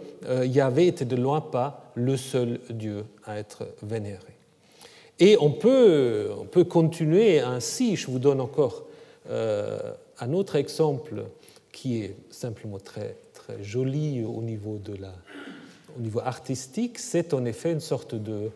[0.43, 4.36] Yahvé était de loin pas le seul Dieu à être vénéré.
[5.19, 7.95] Et on peut, on peut continuer ainsi.
[7.95, 8.83] Je vous donne encore
[9.29, 11.23] euh, un autre exemple
[11.71, 15.13] qui est simplement très, très joli au niveau, de la,
[15.97, 16.99] au niveau artistique.
[16.99, 18.51] C'est en effet une sorte de,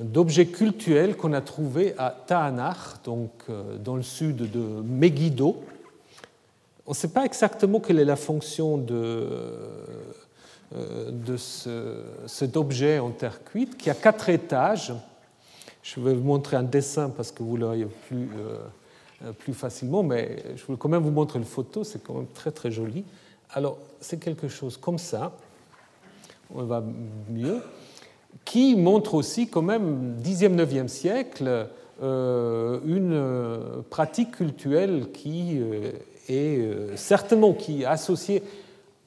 [0.00, 5.56] d'objet cultuel qu'on a trouvé à Taanach, donc euh, dans le sud de Megiddo.
[6.86, 9.28] On ne sait pas exactement quelle est la fonction de,
[10.74, 14.94] euh, de ce, cet objet en terre cuite, qui a quatre étages
[15.88, 18.28] Je vais vous montrer un dessin parce que vous l'auriez plus,
[19.38, 22.50] plus facilement, mais je voulais quand même vous montrer une photo, c'est quand même très
[22.50, 23.04] très joli.
[23.50, 25.32] Alors, c'est quelque chose comme ça,
[26.54, 26.84] on va
[27.30, 27.62] mieux,
[28.44, 31.68] qui montre aussi quand même, 10e, 9e siècle,
[32.02, 35.58] une pratique culturelle qui
[36.28, 38.42] est certainement qui associée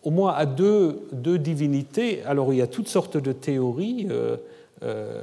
[0.04, 2.24] au moins à deux, deux, divinités.
[2.24, 4.38] Alors il y a toutes sortes de théories euh,
[4.84, 5.22] euh,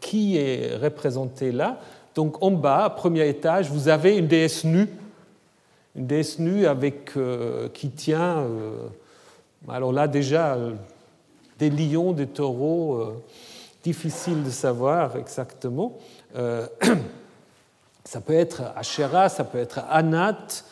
[0.00, 1.78] qui est représentée là.
[2.14, 4.88] Donc en bas, premier étage, vous avez une déesse nue,
[5.96, 8.46] une déesse nue avec, euh, qui tient,
[9.68, 10.56] alors là déjà,
[11.58, 13.14] des lions, des taureaux,
[13.82, 15.98] difficile de savoir exactement.
[18.04, 20.64] ça peut être Asherah, ça peut être Anat,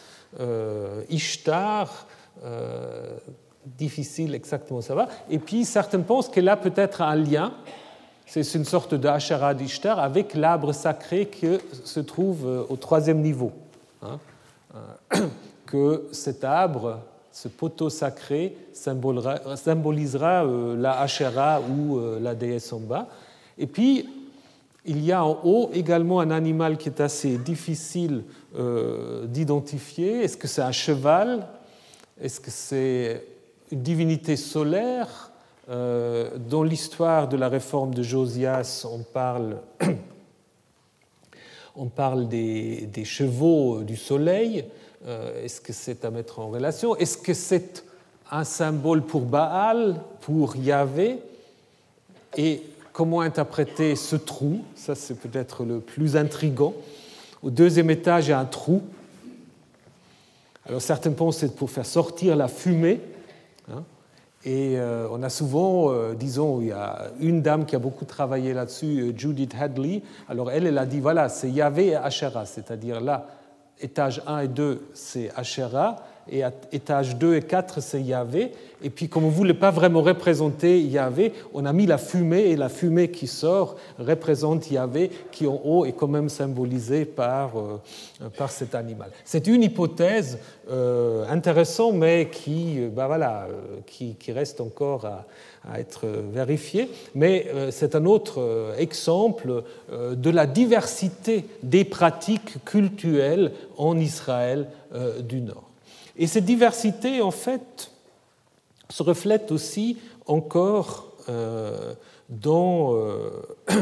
[1.08, 2.06] Ishtar,
[2.44, 3.16] euh,
[3.64, 5.08] difficile exactement ça va.
[5.30, 7.52] Et puis certains pensent qu'elle a peut-être un lien,
[8.40, 11.46] c'est une sorte d'Ashara d'Ishtar, avec l'arbre sacré qui
[11.84, 13.52] se trouve euh, au troisième niveau.
[14.02, 14.18] Hein.
[14.74, 15.26] Euh,
[15.66, 23.08] que cet arbre, ce poteau sacré, symbolisera la Ashera ou la déesse en bas.
[23.56, 24.08] Et puis,
[24.84, 28.24] il y a en haut également un animal qui est assez difficile
[29.24, 30.24] d'identifier.
[30.24, 31.46] Est-ce que c'est un cheval?
[32.20, 33.24] Est-ce que c'est
[33.70, 35.31] une divinité solaire?
[35.31, 35.31] euh,
[35.68, 39.58] Dans l'histoire de la réforme de Josias, on parle,
[41.76, 44.64] on parle des, chevaux du soleil.
[45.06, 46.96] Euh, est-ce que c'est à mettre en relation?
[46.96, 47.84] Est-ce que c'est
[48.30, 51.18] un symbole pour Baal, pour Yahvé?
[52.36, 54.60] Et comment interpréter ce trou?
[54.74, 56.74] Ça, c'est peut-être le plus intrigant.
[57.42, 58.82] Au deuxième étage, il y a un trou
[60.66, 63.00] alors certains pensent que c'est pour faire sortir la fumée.
[64.44, 68.04] Et euh, on a souvent, euh, disons, il y a une dame qui a beaucoup
[68.04, 70.02] travaillé là-dessus, euh, Judith Hadley.
[70.28, 73.28] Alors elle, elle a dit, voilà, c'est Yahvé et Asherah, c'est-à-dire là,
[73.80, 78.52] étage 1 et 2, c'est Asherah, et à étage 2 et 4, c'est Yahvé.
[78.84, 82.50] Et puis, comme on ne voulait pas vraiment représenter Yahvé, on a mis la fumée,
[82.50, 87.58] et la fumée qui sort représente Yahvé, qui en haut est quand même symbolisé par,
[87.58, 87.80] euh,
[88.36, 89.10] par cet animal.
[89.24, 90.38] C'est une hypothèse
[90.70, 93.48] euh, intéressante, mais qui, euh, bah
[93.86, 95.26] qui, reste encore à,
[95.70, 96.88] à être vérifiée.
[97.14, 104.68] Mais c'est un autre exemple de la diversité des pratiques culturelles en Israël
[105.28, 105.71] du Nord.
[106.16, 107.90] Et cette diversité, en fait,
[108.90, 111.94] se reflète aussi encore euh,
[112.28, 113.30] dans, euh,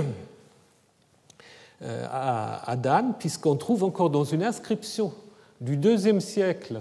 [1.82, 5.12] euh, à, Dan, puisqu'on trouve encore dans une inscription
[5.60, 6.80] du deuxième siècle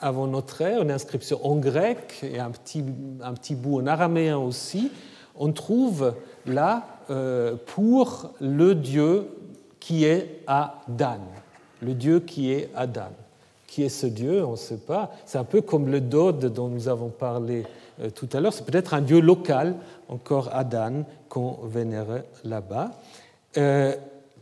[0.00, 2.84] avant notre ère, une inscription en grec et un petit,
[3.22, 4.90] un petit bout en araméen aussi,
[5.34, 6.14] on trouve
[6.46, 6.86] là
[7.66, 9.28] pour le dieu
[9.80, 11.20] qui est à Dan
[11.82, 13.10] le Dieu qui est Adam.
[13.66, 15.10] Qui est ce Dieu On ne sait pas.
[15.26, 17.64] C'est un peu comme le Dode dont nous avons parlé
[18.00, 18.52] euh, tout à l'heure.
[18.52, 19.74] C'est peut-être un Dieu local,
[20.08, 22.92] encore Adam, qu'on vénère là-bas.
[23.56, 23.94] Euh,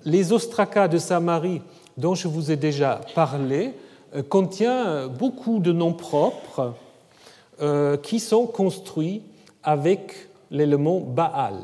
[0.05, 1.63] les ostracas de Samarie,
[1.97, 3.73] dont je vous ai déjà parlé,
[4.15, 6.75] euh, contient beaucoup de noms propres
[8.03, 9.21] qui sont construits
[9.63, 11.59] avec l'élément Baal.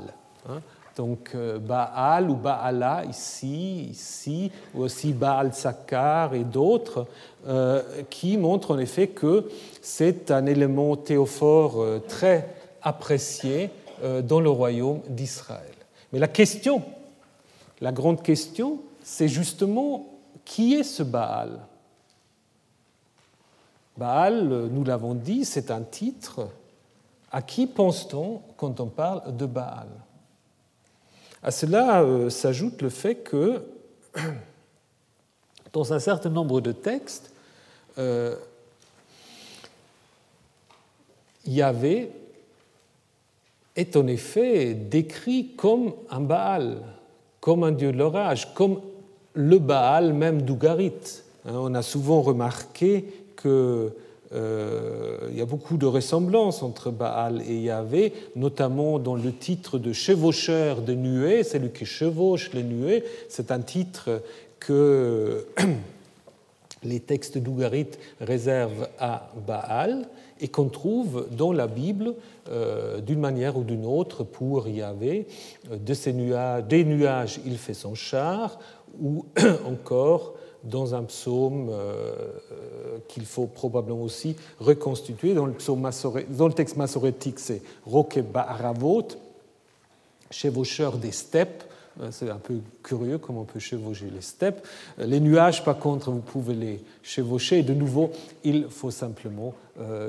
[0.46, 0.60] Hein.
[0.97, 7.07] Donc euh, Baal ou Baala ici, ici, ou aussi Baal Sakar et d'autres,
[7.47, 9.51] euh, qui montrent en effet que
[9.82, 12.49] c'est un élément théophore euh, très
[12.82, 13.70] apprécié
[14.24, 15.72] dans le royaume d'Israël.
[16.12, 16.82] Mais la question,
[17.80, 20.05] la grande question, c'est justement
[20.44, 21.59] qui est ce Baal?
[23.97, 26.47] Baal, nous l'avons dit, c'est un titre.
[27.32, 29.88] À qui pense-t-on quand on parle de Baal?
[31.47, 33.62] À cela euh, s'ajoute le fait que,
[35.72, 37.30] dans un certain nombre de textes,
[37.99, 38.34] euh,
[41.47, 42.11] Yahvé
[43.76, 46.78] est en effet décrit comme un Baal,
[47.38, 48.80] comme un dieu de l'orage, comme
[49.34, 51.22] le Baal même d'Ougarit.
[51.44, 53.05] Hein, on a souvent remarqué
[53.36, 53.92] que
[54.32, 59.92] il y a beaucoup de ressemblances entre Baal et Yahvé, notamment dans le titre de
[59.92, 63.04] chevaucheur de nuées, celui qui chevauche les nuées.
[63.28, 64.22] C'est un titre
[64.58, 65.46] que
[66.82, 67.88] les textes d'Ougarit
[68.20, 70.08] réservent à Baal
[70.40, 72.14] et qu'on trouve dans la Bible
[72.50, 75.26] euh, d'une manière ou d'une autre pour Yahvé.
[75.70, 78.58] De ces nuages, des nuages, il fait son char,
[79.01, 79.24] ou
[79.66, 80.34] encore
[80.66, 82.12] dans un psaume euh,
[83.09, 85.34] qu'il faut probablement aussi reconstituer.
[85.34, 85.89] Dans le, psaume
[86.30, 89.09] dans le texte massorétique, c'est Roque Ba'aravot.
[90.30, 91.64] chevaucheurs des steppes.
[92.01, 94.66] Euh, c'est un peu curieux comment on peut chevaucher les steppes.
[94.99, 97.61] Euh, les nuages, par contre, vous pouvez les chevaucher.
[97.61, 98.11] Et de nouveau,
[98.45, 99.55] il faut simplement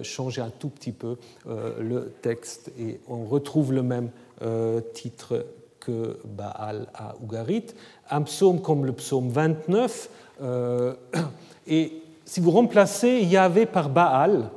[0.02, 4.12] changer un tout petit peu le texte et on retrouve le même
[4.94, 5.46] titre
[6.26, 7.66] Baal à Ougarit.
[8.10, 10.10] Un psaume comme le psaume 29.
[11.68, 14.50] et si vous remplacez Yahvé par Baal,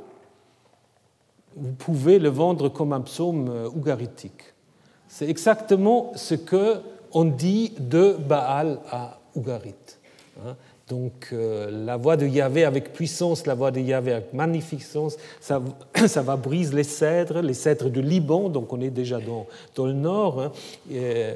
[1.55, 4.53] vous pouvez le vendre comme un psaume ougaritique.
[5.07, 6.77] C'est exactement ce que
[7.13, 9.75] on dit de Baal à Ougarit.
[10.91, 15.61] Donc euh, la voix de Yahvé avec puissance, la voix de Yahvé avec magnificence, ça,
[16.05, 19.85] ça, va briser les cèdres, les cèdres du Liban, donc on est déjà dans, dans
[19.85, 20.41] le nord.
[20.41, 20.51] Hein.
[20.91, 21.35] Euh,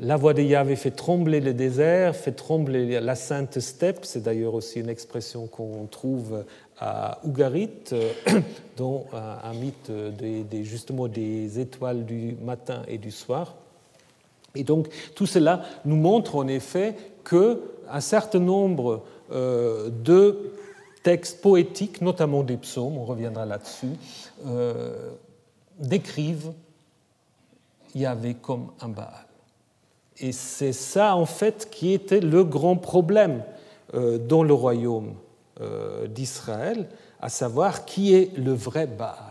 [0.00, 4.54] la voix de Yahvé fait trembler le désert, fait trembler la sainte steppe, c'est d'ailleurs
[4.54, 6.44] aussi une expression qu'on trouve
[6.76, 8.10] à Ougarit, euh,
[8.76, 9.88] dans un mythe
[10.18, 13.54] des, justement des étoiles du matin et du soir.
[14.56, 16.96] Et donc tout cela nous montre en effet
[17.86, 20.52] qu'un certain nombre euh, de
[21.02, 23.92] textes poétiques, notamment des psaumes, on reviendra là-dessus,
[24.46, 25.10] euh,
[25.78, 26.52] décrivent
[27.94, 29.26] Yahvé comme un Baal.
[30.18, 33.42] Et c'est ça en fait qui était le grand problème
[33.94, 35.14] euh, dans le royaume
[36.10, 36.86] d'Israël,
[37.18, 39.25] à savoir qui est le vrai Baal.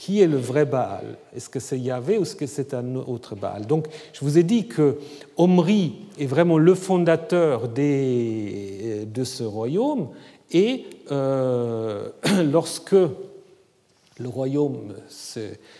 [0.00, 1.18] Qui est le vrai Baal?
[1.36, 3.66] Est-ce que c'est Yahvé ou est-ce que c'est un autre Baal?
[3.66, 3.84] Donc,
[4.14, 4.96] je vous ai dit que
[5.36, 10.08] Omri est vraiment le fondateur des, de ce royaume,
[10.52, 12.08] et euh,
[12.50, 14.94] lorsque le royaume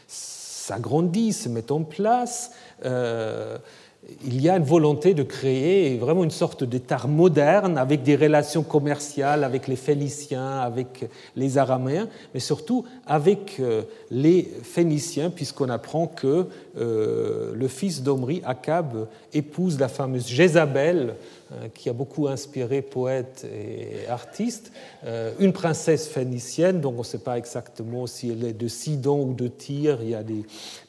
[0.06, 2.50] s'agrandit, se met en place,
[2.84, 3.56] euh,
[4.24, 8.62] il y a une volonté de créer vraiment une sorte d'État moderne avec des relations
[8.62, 16.06] commerciales avec les Phéniciens, avec les Araméens, mais surtout avec euh, les Phéniciens, puisqu'on apprend
[16.06, 16.46] que
[16.78, 21.14] euh, le fils d'Omri, Akab, épouse la fameuse Jézabel,
[21.74, 24.72] qui a beaucoup inspiré poètes et artistes,
[25.04, 29.24] euh, une princesse phénicienne, donc on ne sait pas exactement si elle est de Sidon
[29.24, 30.44] ou de Tyr, il y a des,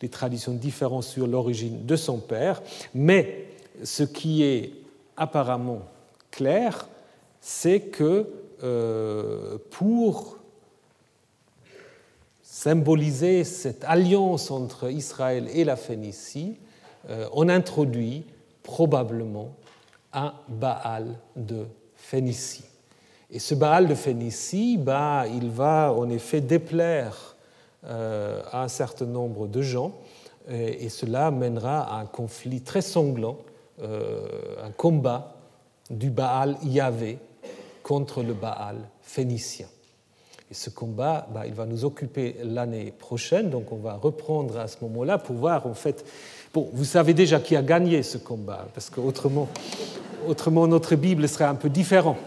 [0.09, 2.62] traditions différentes sur l'origine de son père,
[2.93, 3.45] mais
[3.84, 4.74] ce qui est
[5.18, 5.82] apparemment
[6.30, 6.88] clair,
[7.39, 8.28] c'est que
[8.64, 10.38] euh, pour
[12.43, 16.57] symboliser cette alliance entre Israël et la Phénicie,
[17.34, 18.26] on introduit
[18.62, 19.55] probablement
[20.14, 22.66] un Baal de Phénicie.
[23.30, 27.36] Et ce Baal de Phénicie, bah, il va en effet déplaire
[27.86, 29.93] euh, à un certain nombre de gens,
[30.49, 33.38] et, cela mènera à un conflit très sanglant,
[33.82, 34.28] euh,
[34.64, 35.36] un combat
[35.89, 37.20] du Baal Yahvé
[37.84, 39.68] contre le Baal phénicien.
[40.49, 44.68] Et ce combat, bah, il va nous occuper l'année prochaine, donc on va reprendre à
[44.68, 46.05] ce moment-là pour voir en fait
[46.54, 49.47] Bon, vous savez déjà qui a gagné ce combat, parce qu'autrement,
[50.28, 52.18] autrement, notre Bible serait un peu différente.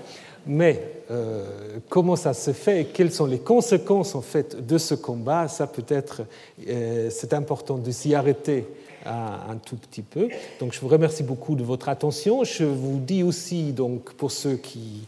[0.47, 4.95] Mais euh, comment ça se fait et quelles sont les conséquences en fait de ce
[4.95, 6.22] combat, ça peut-être
[6.68, 8.66] euh, c'est important de s'y arrêter
[9.07, 10.29] un tout petit peu.
[10.61, 12.43] Donc je vous remercie beaucoup de votre attention.
[12.43, 15.07] Je vous dis aussi donc pour ceux qui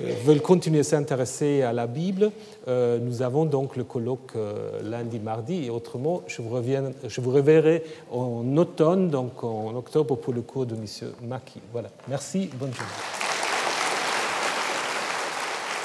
[0.00, 2.32] veulent continuer à s'intéresser à la Bible,
[2.68, 7.20] euh, nous avons donc le colloque euh, lundi, mardi, et autrement, je vous, reviens, je
[7.20, 10.84] vous reverrai en automne, donc en octobre, pour le cours de M.
[11.22, 11.60] Maki.
[11.72, 11.90] Voilà.
[12.08, 12.88] Merci, bonne journée.